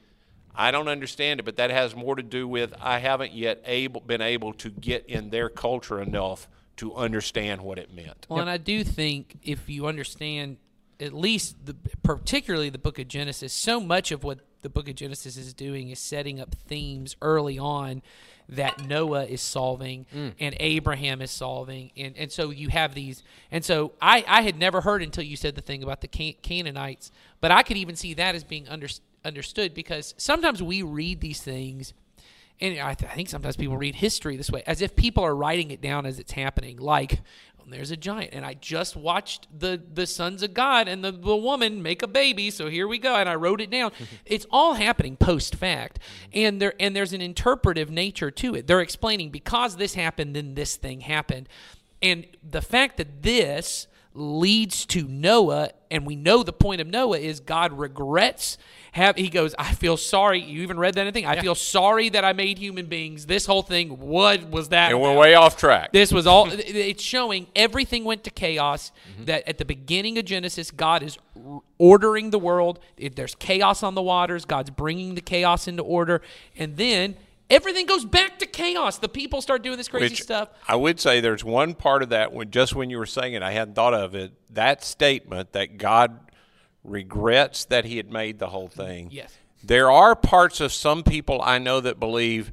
I 0.55 0.71
don't 0.71 0.89
understand 0.89 1.39
it, 1.39 1.45
but 1.45 1.57
that 1.57 1.71
has 1.71 1.95
more 1.95 2.17
to 2.17 2.23
do 2.23 2.49
with 2.49 2.75
I 2.81 2.99
haven't 2.99 3.33
yet 3.33 3.63
able 3.67 4.01
been 4.01 4.21
able 4.23 4.53
to 4.55 4.71
get 4.71 5.07
in 5.07 5.31
their 5.31 5.49
culture 5.49 6.01
enough 6.03 6.49
to 6.79 6.95
understand 6.95 7.61
what 7.63 7.79
it 7.79 7.95
meant. 7.95 8.27
Well, 8.29 8.41
and 8.41 8.51
I 8.51 8.57
do 8.57 8.83
think 8.83 9.39
if 9.43 9.69
you 9.69 9.87
understand 9.87 10.57
at 11.01 11.13
least 11.13 11.57
the 11.65 11.75
particularly 12.03 12.71
the 12.71 12.79
book 12.79 12.99
of 12.99 13.09
Genesis, 13.09 13.53
so 13.53 13.81
much 13.81 14.11
of 14.11 14.25
what 14.25 14.41
the 14.63 14.69
book 14.69 14.89
of 14.89 14.95
Genesis 14.95 15.37
is 15.37 15.53
doing 15.53 15.91
is 15.91 15.99
setting 15.99 16.41
up 16.41 16.55
themes 16.55 17.17
early 17.23 17.59
on 17.59 18.03
that 18.49 18.87
Noah 18.87 19.25
is 19.25 19.41
solving 19.41 20.07
mm. 20.15 20.33
and 20.39 20.57
Abraham 20.61 21.21
is 21.21 21.31
solving, 21.31 21.91
and 21.97 22.17
and 22.17 22.33
so 22.33 22.51
you 22.51 22.69
have 22.69 22.95
these, 22.95 23.23
and 23.51 23.65
so 23.65 23.93
I 24.01 24.25
I 24.27 24.43
had 24.43 24.59
never 24.59 24.81
heard 24.81 25.03
until 25.03 25.25
you 25.25 25.37
said 25.37 25.55
the 25.55 25.63
thing 25.63 25.83
about 25.83 26.01
the 26.01 26.09
Can- 26.09 26.35
Canaanites, 26.43 27.11
but 27.41 27.51
I 27.51 27.63
could 27.63 27.77
even 27.77 27.97
see 27.97 28.15
that 28.15 28.35
as 28.35 28.45
being 28.45 28.69
under, 28.69 28.89
understood 29.25 29.75
because 29.75 30.15
sometimes 30.17 30.63
we 30.63 30.83
read 30.83 31.21
these 31.21 31.43
things 31.43 31.93
and 32.61 32.79
I, 32.79 32.95
th- 32.95 33.11
I 33.11 33.15
think 33.15 33.29
sometimes 33.29 33.57
people 33.57 33.77
read 33.77 33.97
history 33.97 34.37
this 34.37 34.51
way, 34.51 34.63
as 34.67 34.81
if 34.81 34.97
people 34.97 35.23
are 35.25 35.37
writing 35.37 35.71
it 35.71 35.81
down 35.81 36.07
as 36.07 36.19
it's 36.19 36.33
happening. 36.33 36.79
Like, 36.79 37.21
"Oh, 37.67 37.71
there's 37.71 37.91
a 37.91 37.97
giant, 37.97 38.31
and 38.33 38.45
I 38.45 38.55
just 38.55 38.97
watched 38.97 39.47
the 39.57 39.81
the 39.93 40.07
sons 40.07 40.43
of 40.43 40.55
God 40.55 40.89
and 40.89 41.05
the, 41.05 41.13
the 41.13 41.37
woman 41.37 41.83
make 41.83 42.03
a 42.03 42.07
baby, 42.07 42.51
so 42.51 42.69
here 42.69 42.87
we 42.87 42.99
go, 42.99 43.17
and 43.17 43.29
I 43.29 43.35
wrote 43.35 43.61
it 43.61 43.71
down. 43.71 43.93
it's 44.25 44.47
all 44.51 44.75
happening 44.75 45.17
post 45.17 45.55
fact, 45.55 45.99
and 46.33 46.61
there 46.61 46.75
and 46.81 46.95
there's 46.95 47.13
an 47.13 47.21
interpretive 47.21 47.91
nature 47.91 48.31
to 48.31 48.55
it. 48.55 48.67
They're 48.67 48.81
explaining 48.81 49.31
because 49.31 49.77
this 49.77 49.95
happened, 49.95 50.37
then 50.37 50.55
this 50.55 50.77
thing 50.77 51.01
happened, 51.01 51.49
and 52.03 52.27
the 52.49 52.63
fact 52.63 52.97
that 52.99 53.23
this 53.23 53.87
leads 54.17 54.87
to 54.87 55.07
Noah, 55.07 55.71
and 55.91 56.07
we 56.07 56.17
know 56.17 56.43
the 56.43 56.53
point 56.53 56.81
of 56.81 56.87
Noah 56.87 57.19
is 57.19 57.41
God 57.41 57.73
regrets 57.73 58.59
have 58.97 59.17
he 59.17 59.29
goes, 59.29 59.55
I 59.59 59.75
feel 59.75 59.99
sorry. 59.99 60.41
You 60.41 60.63
even 60.63 60.79
read 60.79 60.95
that 60.95 61.13
thing. 61.13 61.27
I 61.27 61.39
feel 61.39 61.55
sorry 61.55 62.09
that 62.09 62.25
I 62.25 62.33
made 62.33 62.57
human 62.57 62.87
beings. 62.87 63.27
This 63.27 63.45
whole 63.45 63.61
thing, 63.61 64.01
what 64.01 64.49
was 64.49 64.71
that? 64.71 64.91
And 64.91 65.03
we're 65.03 65.15
way 65.15 65.35
off 65.35 65.59
track. 65.59 65.93
This 65.93 66.11
was 66.11 66.27
all. 66.27 66.49
it's 66.51 67.03
showing 67.03 67.47
everything 67.55 68.05
went 68.05 68.25
to 68.25 68.31
chaos. 68.31 68.93
Mm-hmm. 69.13 69.25
That 69.27 69.47
at 69.47 69.59
the 69.59 69.67
beginning 69.67 70.17
of 70.17 70.25
Genesis, 70.25 70.71
God 70.71 71.03
is 71.03 71.19
ordering 71.77 72.31
the 72.31 72.39
world. 72.39 72.79
If 72.97 73.15
there's 73.15 73.35
chaos 73.35 73.83
on 73.83 73.95
the 73.95 74.01
waters, 74.01 74.47
God's 74.47 74.71
bringing 74.71 75.15
the 75.15 75.21
chaos 75.21 75.69
into 75.69 75.83
order, 75.83 76.23
and 76.57 76.79
then 76.79 77.17
everything 77.51 77.87
goes 77.87 78.05
back 78.05 78.39
to 78.41 78.47
chaos. 78.47 78.99
The 78.99 79.09
people 79.09 79.41
start 79.43 79.63
doing 79.63 79.77
this 79.77 79.89
crazy 79.89 80.13
Which 80.13 80.23
stuff. 80.23 80.49
I 80.67 80.77
would 80.77 81.01
say 81.01 81.21
there's 81.21 81.45
one 81.45 81.75
part 81.75 82.03
of 82.03 82.11
that 82.11 82.33
when 82.33 82.51
just 82.51 82.75
when 82.75 82.91
you 82.91 82.99
were 82.99 83.07
saying 83.07 83.35
it, 83.35 83.43
I 83.43 83.53
hadn't 83.53 83.75
thought 83.75 83.95
of 83.95 84.15
it. 84.15 84.33
That 84.51 84.85
statement 84.85 85.53
that 85.53 85.79
God 85.79 86.19
regrets 86.85 87.65
that 87.67 87.85
He 87.85 87.97
had 87.97 88.11
made 88.11 88.39
the 88.39 88.49
whole 88.49 88.69
thing. 88.69 89.09
Yes. 89.11 89.37
There 89.63 89.91
are 89.91 90.15
parts 90.15 90.61
of 90.61 90.73
some 90.73 91.03
people 91.03 91.41
I 91.43 91.59
know 91.59 91.81
that 91.81 91.99
believe 91.99 92.53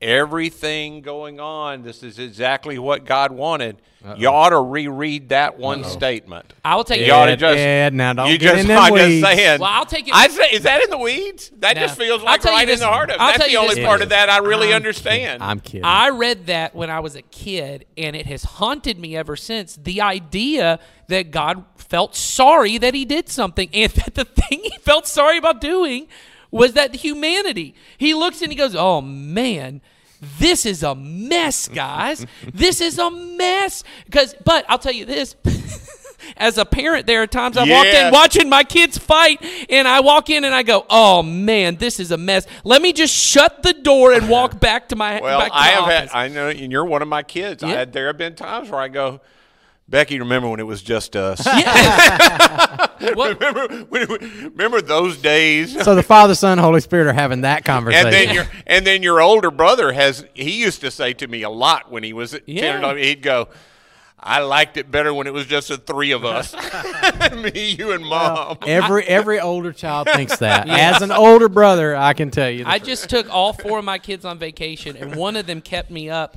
everything 0.00 1.00
going 1.02 1.40
on. 1.40 1.82
This 1.82 2.02
is 2.02 2.18
exactly 2.18 2.78
what 2.78 3.04
God 3.04 3.32
wanted. 3.32 3.76
You 4.16 4.28
ought 4.28 4.48
to 4.48 4.60
reread 4.60 5.28
that 5.28 5.58
one 5.58 5.84
statement. 5.84 6.54
I 6.64 6.74
will 6.74 6.84
take 6.84 7.00
You 7.00 7.08
it. 7.08 7.10
ought 7.10 7.26
to 7.26 7.36
just. 7.36 7.58
Ed, 7.58 7.92
now 7.92 8.14
don't 8.14 8.30
you 8.30 8.38
get 8.38 8.52
just, 8.52 8.60
in 8.62 8.68
them 8.68 8.78
I'm 8.82 8.92
weeds. 8.94 9.20
just 9.20 9.36
saying. 9.36 9.60
Well, 9.60 9.68
I'll 9.70 9.84
take 9.84 10.08
it- 10.08 10.14
I'd 10.14 10.30
say, 10.30 10.48
is 10.52 10.62
that 10.62 10.82
in 10.82 10.88
the 10.88 10.96
weeds? 10.96 11.50
That 11.58 11.76
No. 11.76 11.82
just 11.82 11.98
feels 11.98 12.22
like 12.22 12.40
tell 12.40 12.52
you 12.52 12.58
right 12.60 12.66
this- 12.66 12.80
in 12.80 12.86
the 12.86 12.90
heart 12.90 13.10
of. 13.10 13.16
it. 13.16 13.20
I'll 13.20 13.26
That's 13.28 13.38
tell 13.40 13.48
the 13.48 13.56
only 13.58 13.74
this- 13.74 13.84
part 13.84 14.00
of 14.00 14.08
that 14.08 14.30
I 14.30 14.38
really 14.38 14.68
I'm 14.70 14.76
understand. 14.76 15.42
I'm 15.42 15.60
kidding. 15.60 15.84
I 15.84 16.08
read 16.08 16.46
that 16.46 16.74
when 16.74 16.88
I 16.88 17.00
was 17.00 17.14
a 17.14 17.20
kid, 17.22 17.84
and 17.98 18.16
it 18.16 18.24
has 18.24 18.42
haunted 18.44 18.98
me 18.98 19.16
ever 19.18 19.36
since. 19.36 19.76
The 19.76 20.00
idea 20.00 20.78
that 21.08 21.30
God 21.30 21.66
felt 21.76 22.16
sorry 22.16 22.78
that 22.78 22.94
He 22.94 23.04
did 23.04 23.28
something, 23.28 23.68
and 23.74 23.92
that 23.92 24.14
the 24.14 24.24
thing 24.24 24.60
He 24.62 24.78
felt 24.80 25.06
sorry 25.06 25.36
about 25.36 25.60
doing 25.60 26.08
was 26.50 26.72
that 26.74 26.94
humanity. 26.96 27.74
He 27.98 28.14
looks 28.14 28.42
and 28.42 28.50
he 28.52 28.56
goes, 28.56 28.74
"Oh 28.74 29.00
man." 29.00 29.80
This 30.38 30.66
is 30.66 30.82
a 30.82 30.94
mess, 30.94 31.66
guys. 31.68 32.26
this 32.52 32.82
is 32.82 32.98
a 32.98 33.10
mess. 33.10 33.82
Because, 34.04 34.34
but 34.44 34.66
I'll 34.68 34.78
tell 34.78 34.92
you 34.92 35.06
this: 35.06 35.34
as 36.36 36.58
a 36.58 36.66
parent, 36.66 37.06
there 37.06 37.22
are 37.22 37.26
times 37.26 37.56
I've 37.56 37.70
walked 37.70 37.88
in 37.88 38.12
watching 38.12 38.48
my 38.50 38.62
kids 38.62 38.98
fight, 38.98 39.42
and 39.70 39.88
I 39.88 40.00
walk 40.00 40.28
in 40.28 40.44
and 40.44 40.54
I 40.54 40.62
go, 40.62 40.84
"Oh 40.90 41.22
man, 41.22 41.76
this 41.76 41.98
is 41.98 42.10
a 42.10 42.18
mess." 42.18 42.46
Let 42.64 42.82
me 42.82 42.92
just 42.92 43.14
shut 43.14 43.62
the 43.62 43.72
door 43.72 44.12
and 44.12 44.28
walk 44.28 44.60
back 44.60 44.88
to 44.90 44.96
my 44.96 45.20
Well, 45.22 45.38
back 45.38 45.52
to 45.52 45.56
I 45.58 45.66
have 45.68 45.84
office. 45.84 46.12
had. 46.12 46.18
I 46.24 46.28
know, 46.28 46.48
and 46.50 46.70
you're 46.70 46.84
one 46.84 47.00
of 47.00 47.08
my 47.08 47.22
kids. 47.22 47.62
I 47.62 47.68
Yeah. 47.68 47.76
had, 47.78 47.92
there 47.94 48.06
have 48.08 48.18
been 48.18 48.34
times 48.34 48.68
where 48.68 48.80
I 48.80 48.88
go, 48.88 49.22
Becky. 49.90 50.18
Remember 50.20 50.48
when 50.48 50.60
it 50.60 50.66
was 50.66 50.82
just 50.82 51.16
us? 51.16 51.44
What- 53.14 53.40
remember, 53.40 53.84
when 53.84 54.06
remember 54.44 54.80
those 54.82 55.16
days? 55.18 55.82
so 55.82 55.94
the 55.94 56.02
Father, 56.02 56.34
Son, 56.34 56.58
Holy 56.58 56.80
Spirit 56.80 57.06
are 57.06 57.12
having 57.14 57.40
that 57.42 57.64
conversation. 57.64 58.06
And 58.08 58.14
then 58.14 58.34
your 58.34 58.46
and 58.66 58.86
then 58.86 59.02
your 59.02 59.20
older 59.22 59.50
brother 59.50 59.92
has. 59.92 60.24
He 60.34 60.60
used 60.60 60.82
to 60.82 60.90
say 60.90 61.14
to 61.14 61.26
me 61.26 61.42
a 61.42 61.48
lot 61.50 61.90
when 61.90 62.02
he 62.02 62.12
was 62.12 62.34
at 62.34 62.46
Yeah. 62.46 62.72
10 62.72 62.74
or 62.76 62.78
11, 62.84 63.02
He'd 63.02 63.22
go. 63.22 63.48
I 64.22 64.40
liked 64.40 64.76
it 64.76 64.90
better 64.90 65.14
when 65.14 65.26
it 65.26 65.32
was 65.32 65.46
just 65.46 65.68
the 65.68 65.78
three 65.78 66.10
of 66.10 66.26
us, 66.26 66.54
me, 67.34 67.70
you, 67.78 67.92
and 67.92 68.04
mom. 68.04 68.58
every 68.66 69.02
every 69.04 69.40
older 69.40 69.72
child 69.72 70.08
thinks 70.14 70.36
that. 70.38 70.68
As 70.68 71.00
an 71.00 71.10
older 71.10 71.48
brother, 71.48 71.96
I 71.96 72.12
can 72.12 72.30
tell 72.30 72.50
you. 72.50 72.64
I 72.66 72.76
truth. 72.78 72.88
just 72.88 73.08
took 73.08 73.32
all 73.32 73.54
four 73.54 73.78
of 73.78 73.84
my 73.86 73.96
kids 73.96 74.26
on 74.26 74.38
vacation, 74.38 74.94
and 74.98 75.16
one 75.16 75.36
of 75.36 75.46
them 75.46 75.62
kept 75.62 75.90
me 75.90 76.10
up 76.10 76.36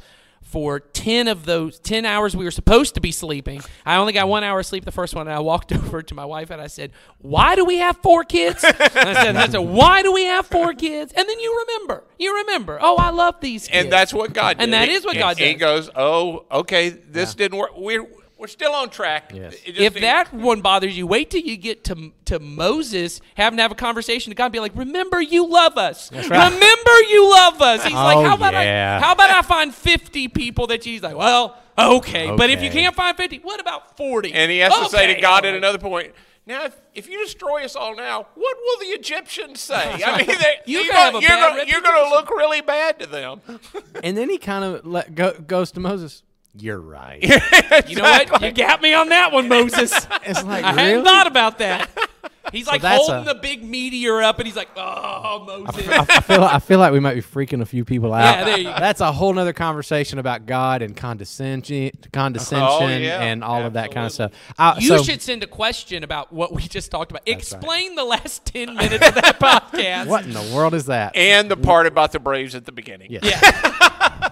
for 0.53 0.79
10 0.79 1.27
of 1.27 1.45
those 1.45 1.79
10 1.79 2.05
hours 2.05 2.35
we 2.35 2.45
were 2.45 2.51
supposed 2.51 2.93
to 2.93 3.01
be 3.01 3.11
sleeping. 3.11 3.59
I 3.85 3.95
only 3.95 4.13
got 4.13 4.27
one 4.27 4.43
hour 4.43 4.59
of 4.59 4.65
sleep 4.67 4.85
the 4.85 4.91
first 4.91 5.15
one, 5.15 5.27
and 5.27 5.35
I 5.35 5.39
walked 5.39 5.71
over 5.73 6.03
to 6.03 6.13
my 6.15 6.25
wife 6.25 6.51
and 6.51 6.61
I 6.61 6.67
said, 6.67 6.91
Why 7.17 7.55
do 7.55 7.65
we 7.65 7.77
have 7.77 7.97
four 7.97 8.23
kids? 8.23 8.63
And 8.63 8.75
I 8.79 9.13
said, 9.13 9.35
I 9.35 9.47
said, 9.47 9.57
Why 9.57 10.03
do 10.03 10.13
we 10.13 10.25
have 10.25 10.45
four 10.45 10.73
kids? 10.75 11.11
And 11.17 11.27
then 11.27 11.39
you 11.39 11.65
remember. 11.67 12.03
You 12.19 12.35
remember. 12.37 12.77
Oh, 12.79 12.95
I 12.97 13.09
love 13.09 13.41
these 13.41 13.67
kids. 13.67 13.85
and 13.85 13.91
that's 13.91 14.13
what 14.13 14.31
God 14.33 14.57
did. 14.57 14.63
And 14.65 14.73
that 14.73 14.87
He- 14.87 14.93
what 15.03 15.17
God 15.17 15.37
He 15.39 15.55
goes, 15.55 15.89
"Oh, 15.95 16.45
okay, 16.51 16.89
this 16.89 17.33
didn't 17.33 17.57
work. 17.57 17.71
We're 17.75 18.05
we're 18.43 18.47
still 18.47 18.73
on 18.73 18.89
track. 18.89 19.31
Yes. 19.33 19.55
If 19.65 19.75
didn't- 19.77 20.01
that 20.01 20.33
one 20.33 20.59
bothers 20.59 20.97
you, 20.97 21.07
wait 21.07 21.29
till 21.29 21.39
you 21.39 21.55
get 21.55 21.85
to 21.85 22.11
to 22.25 22.39
Moses 22.39 23.21
having 23.35 23.55
to 23.55 23.63
have 23.63 23.71
a 23.71 23.75
conversation 23.75 24.31
to 24.31 24.35
God, 24.35 24.45
and 24.47 24.51
be 24.53 24.59
like, 24.59 24.75
"Remember, 24.75 25.21
you 25.21 25.47
love 25.47 25.77
us. 25.77 26.11
right. 26.11 26.23
Remember, 26.29 27.01
you 27.09 27.31
love 27.31 27.61
us." 27.61 27.85
He's 27.85 27.93
like, 27.93 28.17
Oh, 28.17 28.23
"How 28.25 28.35
about 28.35 28.51
yeah. 28.53 28.99
I? 29.01 29.05
How 29.05 29.13
about 29.13 29.29
I 29.29 29.41
find 29.43 29.73
fifty 29.73 30.27
people 30.27 30.67
that 30.67 30.85
you?" 30.85 30.91
He's 30.91 31.03
like, 31.03 31.15
"Well, 31.15 31.57
okay, 31.79 32.35
but 32.35 32.49
if 32.49 32.61
you 32.61 32.69
can't 32.69 32.93
find 32.93 33.15
fifty, 33.15 33.37
what 33.37 33.61
about 33.61 33.95
40? 33.95 34.33
And 34.33 34.51
he 34.51 34.57
has 34.57 34.77
to 34.77 34.89
say 34.89 35.15
to 35.15 35.21
God 35.21 35.45
at 35.45 35.55
another 35.55 35.77
point, 35.77 36.11
now, 36.45 36.65
if, 36.65 36.75
if 36.93 37.07
you 37.07 37.23
destroy 37.23 37.63
us 37.63 37.77
all 37.77 37.95
now, 37.95 38.27
what 38.35 38.57
will 38.61 38.79
the 38.79 38.87
Egyptians 38.87 39.61
say? 39.61 40.03
I 40.03 40.17
mean, 40.17 40.27
they, 40.27 40.55
You 40.65 40.79
you're 40.81 40.91
gonna- 40.93 41.17
a 41.19 41.21
you're 41.21 41.29
bad 41.29 41.49
gonna- 41.57 41.63
you're 41.71 41.79
going 41.79 42.03
to 42.03 42.09
look 42.09 42.29
really 42.29 42.59
bad 42.59 42.99
to 42.99 43.05
them. 43.07 43.39
and 44.03 44.17
then 44.17 44.29
he 44.29 44.37
kind 44.37 44.65
of 44.65 44.85
let 44.85 45.15
go, 45.15 45.31
goes 45.39 45.71
to 45.71 45.79
Moses. 45.79 46.21
You're 46.55 46.79
right. 46.79 47.21
You 47.87 47.95
know 47.97 48.03
what? 48.03 48.41
You 48.41 48.51
got 48.51 48.81
me 48.81 48.93
on 48.93 49.09
that 49.09 49.31
one, 49.31 49.47
Moses. 49.49 49.91
It's 50.25 50.43
like 50.43 50.63
I 50.63 50.71
really. 50.71 50.83
hadn't 50.83 51.05
thought 51.05 51.27
about 51.27 51.57
that. 51.59 51.89
He's 52.51 52.67
like 52.67 52.81
that's 52.81 53.07
holding 53.07 53.27
a- 53.27 53.33
the 53.33 53.39
big 53.39 53.63
meteor 53.63 54.21
up, 54.21 54.37
and 54.37 54.45
he's 54.45 54.55
like, 54.55 54.67
"Oh, 54.75 55.43
Moses." 55.47 55.87
I 55.87 56.19
feel 56.19 56.43
I 56.43 56.59
feel 56.59 56.77
like 56.77 56.91
we 56.91 56.99
might 56.99 57.15
be 57.15 57.21
freaking 57.21 57.61
a 57.61 57.65
few 57.65 57.83
people 57.85 58.13
out. 58.13 58.21
Yeah, 58.39 58.43
there 58.43 58.57
you 58.59 58.63
go. 58.65 58.75
That's 58.77 58.99
a 59.01 59.11
whole 59.13 59.33
nother 59.33 59.53
conversation 59.53 60.19
about 60.19 60.45
God 60.45 60.81
and 60.83 60.95
condescension, 60.95 61.91
condescension, 62.11 62.61
Oh, 62.67 62.87
yeah. 62.87 63.21
and 63.23 63.43
all 63.45 63.63
of 63.65 63.73
that 63.73 63.91
kind 63.91 64.05
of 64.05 64.11
stuff. 64.11 64.33
I, 64.59 64.77
You 64.77 64.89
so- 64.89 65.03
should 65.03 65.21
send 65.21 65.41
a 65.41 65.47
question 65.47 66.03
about 66.03 66.31
what 66.33 66.53
we 66.53 66.61
just 66.63 66.91
talked 66.91 67.11
about. 67.11 67.23
Explain 67.27 67.95
the 67.95 68.03
last 68.03 68.45
10 68.45 68.75
minutes 68.75 69.07
of 69.07 69.15
that 69.15 69.39
podcast. 69.39 70.07
What 70.07 70.25
in 70.25 70.33
the 70.33 70.51
world 70.53 70.73
is 70.75 70.85
that? 70.87 71.15
And 71.15 71.49
the 71.49 71.57
part 71.57 71.87
about 71.87 72.11
the 72.11 72.19
Braves 72.19 72.53
at 72.55 72.65
the 72.65 72.71
beginning. 72.73 73.09
Yeah. 73.09 73.21
Yeah. 73.23 74.29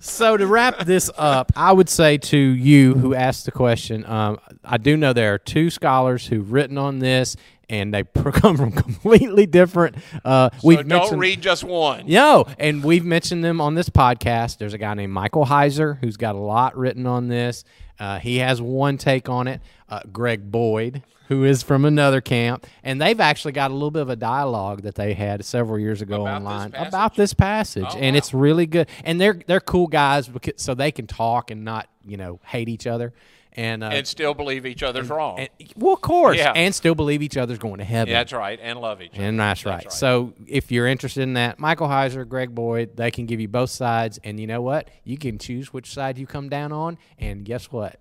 So 0.00 0.36
to 0.36 0.46
wrap 0.46 0.84
this 0.84 1.10
up, 1.16 1.52
I 1.56 1.72
would 1.72 1.88
say 1.88 2.18
to 2.18 2.36
you 2.38 2.94
who 2.94 3.14
asked 3.14 3.44
the 3.46 3.52
question, 3.52 4.04
um, 4.06 4.38
I 4.64 4.78
do 4.78 4.96
know 4.96 5.12
there 5.12 5.34
are 5.34 5.38
two 5.38 5.70
scholars 5.70 6.26
who've 6.26 6.52
written 6.52 6.78
on 6.78 6.98
this, 7.00 7.36
and 7.68 7.92
they 7.92 8.04
come 8.32 8.56
from 8.56 8.72
completely 8.72 9.46
different. 9.46 9.96
Uh, 10.24 10.50
So 10.52 10.68
we've 10.68 10.86
don't 10.88 11.18
read 11.18 11.40
just 11.42 11.64
one. 11.64 12.04
No, 12.06 12.46
and 12.58 12.82
we've 12.84 13.04
mentioned 13.04 13.44
them 13.44 13.60
on 13.60 13.74
this 13.74 13.88
podcast. 13.88 14.58
There's 14.58 14.74
a 14.74 14.78
guy 14.78 14.94
named 14.94 15.12
Michael 15.12 15.46
Heiser 15.46 15.98
who's 16.00 16.16
got 16.16 16.34
a 16.34 16.38
lot 16.38 16.76
written 16.76 17.06
on 17.06 17.28
this. 17.28 17.64
Uh, 17.98 18.18
he 18.20 18.36
has 18.38 18.62
one 18.62 18.96
take 18.98 19.28
on 19.28 19.48
it. 19.48 19.60
Uh, 19.88 20.00
Greg 20.12 20.50
Boyd, 20.50 21.02
who 21.28 21.44
is 21.44 21.62
from 21.62 21.84
another 21.84 22.20
camp, 22.20 22.66
and 22.82 23.00
they've 23.00 23.20
actually 23.20 23.52
got 23.52 23.70
a 23.70 23.74
little 23.74 23.90
bit 23.90 24.02
of 24.02 24.10
a 24.10 24.16
dialogue 24.16 24.82
that 24.82 24.94
they 24.96 25.14
had 25.14 25.44
several 25.44 25.78
years 25.78 26.02
ago 26.02 26.22
About 26.22 26.36
online 26.42 26.70
passage? 26.72 26.88
about 26.88 27.14
this 27.16 27.32
passage, 27.34 27.84
Oh, 27.88 27.98
and 27.98 28.14
wow. 28.14 28.18
it's 28.18 28.34
really 28.34 28.66
good. 28.66 28.88
And 29.04 29.20
they're 29.20 29.40
they're 29.46 29.60
cool 29.60 29.86
guys 29.86 30.26
because 30.28 30.54
so 30.56 30.74
they 30.74 30.90
can 30.90 31.06
talk 31.06 31.50
and 31.50 31.64
not 31.64 31.88
you 32.04 32.16
know 32.16 32.40
hate 32.44 32.68
each 32.68 32.86
other. 32.86 33.12
And, 33.54 33.82
uh, 33.82 33.88
And 33.88 34.06
still 34.06 34.34
believe 34.34 34.66
each 34.66 34.84
other's 34.84 35.10
wrong. 35.10 35.40
and- 35.40 35.48
well, 35.76 35.94
of 35.94 36.00
course, 36.00 36.36
Yeah. 36.36 36.52
and 36.54 36.72
still 36.72 36.94
believe 36.94 37.22
each 37.22 37.36
other's 37.36 37.58
going 37.58 37.78
to 37.78 37.84
heaven. 37.84 38.12
Yeah, 38.12 38.20
that's 38.20 38.32
right. 38.32 38.56
And 38.62 38.80
love 38.80 39.02
each 39.02 39.14
other. 39.14 39.22
And 39.24 39.40
that's 39.40 39.66
right. 39.66 39.90
So 39.90 40.32
if 40.46 40.70
you're 40.70 40.86
interested 40.86 41.22
in 41.22 41.32
that, 41.32 41.58
Michael 41.58 41.88
Heiser, 41.88 42.28
Greg 42.28 42.54
Boyd, 42.54 42.96
they 42.96 43.10
can 43.10 43.26
give 43.26 43.40
you 43.40 43.48
both 43.48 43.70
sides. 43.70 44.20
And 44.22 44.38
you 44.38 44.46
know 44.46 44.62
what? 44.62 44.88
You 45.02 45.18
can 45.18 45.38
choose 45.38 45.72
which 45.72 45.92
side 45.92 46.18
you 46.18 46.26
come 46.26 46.48
down 46.48 46.70
on. 46.70 46.98
And 47.18 47.44
guess 47.44 47.72
what? 47.72 47.98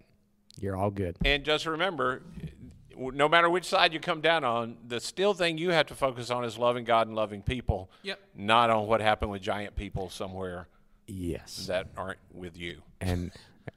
You're 0.60 0.76
all 0.76 0.92
good. 0.92 1.16
And 1.26 1.44
just 1.44 1.66
remember, 1.66 2.22
no 2.98 3.30
matter 3.30 3.50
which 3.50 3.66
side 3.66 3.94
you 3.94 4.00
come 4.00 4.22
down 4.22 4.44
on, 4.44 4.78
the 4.88 5.00
still 5.00 5.34
thing 5.34 5.58
you 5.58 5.72
have 5.72 5.86
to 5.88 5.96
focus 5.96 6.30
on 6.30 6.44
is 6.44 6.58
loving 6.58 6.84
God 6.84 7.08
and 7.08 7.16
loving 7.16 7.42
people. 7.42 7.90
Yep. 8.04 8.20
Not 8.36 8.70
on 8.70 8.88
what 8.88 9.02
happened 9.02 9.32
with 9.32 9.42
giant 9.42 9.76
people 9.76 10.10
somewhere 10.10 10.68
Yes. 11.08 11.68
that 11.68 11.88
aren't 11.96 12.20
with 12.34 12.58
you. 12.58 12.82
And 13.00 13.32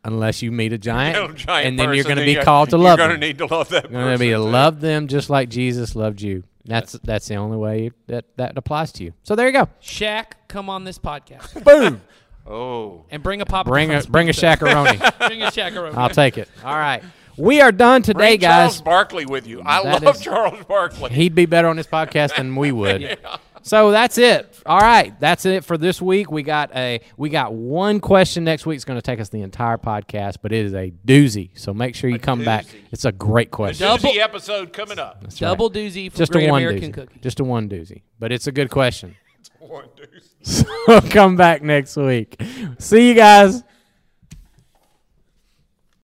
unless 0.04 0.42
you 0.42 0.50
meet 0.52 0.72
a 0.72 0.78
giant, 0.78 1.14
No 1.28 1.33
giant 1.35 1.68
and 1.68 1.78
then 1.78 1.92
you're 1.94 2.04
going 2.04 2.16
to 2.16 2.24
be 2.24 2.37
called 2.37 2.70
to 2.70 2.78
love. 2.78 2.98
you're 2.98 3.09
gonna 3.09 3.18
need 3.18 3.38
to 3.38 3.46
love 3.46 3.68
that 3.70 3.90
You're 3.90 4.00
going 4.02 4.14
to 4.14 4.18
be 4.18 4.30
to 4.30 4.38
love 4.38 4.80
them 4.80 5.06
just 5.09 5.28
like 5.30 5.48
Jesus 5.48 5.94
loved 5.94 6.20
you. 6.22 6.44
That's 6.64 6.92
that's 7.04 7.26
the 7.26 7.37
only 7.37 7.56
way 7.56 7.90
that 8.06 8.26
that 8.37 8.56
applies 8.59 8.92
to 8.92 9.04
you. 9.04 9.14
So 9.22 9.35
there 9.35 9.46
you 9.46 9.52
go. 9.52 9.68
Shaq, 9.83 10.33
come 10.46 10.68
on 10.68 10.85
this 10.85 10.98
podcast 10.98 11.64
Boom. 11.64 12.02
Oh, 12.46 13.04
and 13.11 13.22
bring 13.22 13.40
a 13.40 13.46
pop. 13.46 13.66
bring 13.66 13.92
a 13.92 14.02
bring 14.02 14.28
a 14.28 14.33
shakaroni. 14.33 14.98
bring 15.26 15.42
a 15.42 15.46
shakaroni. 15.46 15.94
I'll 15.94 16.11
take 16.11 16.37
it. 16.37 16.48
All 16.64 16.74
right. 16.74 17.02
We 17.40 17.61
are 17.61 17.72
done 17.72 18.03
today, 18.03 18.37
bring 18.37 18.40
Charles 18.40 18.74
guys. 18.74 18.83
Barkley 18.83 19.26
with 19.26 19.46
you. 19.46 19.62
I 19.64 19.83
That 19.83 20.03
love 20.03 20.16
is- 20.16 20.22
Charles 20.22 20.64
Barkley. 20.66 21.11
He'd 21.11 21.35
be 21.35 21.46
better 21.46 21.68
on 21.68 21.76
this 21.76 21.87
podcast 21.87 22.37
than 22.37 22.55
we 22.57 22.72
would. 22.72 23.18
So 23.62 23.90
that's 23.90 24.16
it. 24.16 24.59
All 24.64 24.81
right, 24.81 25.12
that's 25.20 25.44
it 25.44 25.66
for 25.66 25.76
this 25.76 26.00
week. 26.00 26.31
We 26.31 26.42
got 26.42 26.74
a 26.74 27.03
we 27.18 27.29
got 27.29 27.53
one 27.53 28.00
question 28.00 28.42
next 28.42 28.64
week. 28.64 28.76
It's 28.76 28.87
going 28.87 28.96
to 28.96 29.03
take 29.03 29.20
us 29.20 29.29
the 29.29 29.42
entire 29.42 29.76
podcast, 29.76 30.37
but 30.40 30.50
it 30.50 30.64
is 30.64 30.72
a 30.72 30.90
doozy. 31.07 31.50
So 31.59 31.74
make 31.74 31.94
sure 31.94 32.09
you 32.09 32.18
come 32.18 32.42
back. 32.42 32.64
It's 32.90 33.05
a 33.05 33.12
great 33.12 33.50
question. 33.50 33.87
Double- 33.87 34.12
Doozy 34.12 34.16
episode 34.16 34.72
coming 34.72 34.98
up. 34.98 35.20
That's 35.20 35.42
right. 35.42 35.48
Double 35.48 35.70
doozy 35.70 36.11
for 36.11 36.16
just 36.16 36.33
Great 36.33 36.48
a 36.48 36.50
one 36.53 36.62
American 36.62 36.90
doozy. 36.90 36.94
Cookie. 36.94 37.20
Just 37.20 37.38
a 37.40 37.44
one 37.44 37.68
doozy, 37.68 38.00
but 38.18 38.33
it's 38.33 38.46
a 38.46 38.53
good 38.53 38.70
question. 38.70 39.14
One 39.59 39.85
doozy. 39.94 40.64
So 40.87 41.00
come 41.11 41.37
back 41.37 41.62
next 41.62 41.96
week. 41.98 42.42
See 42.79 43.09
you 43.11 43.14
guys. 43.14 43.62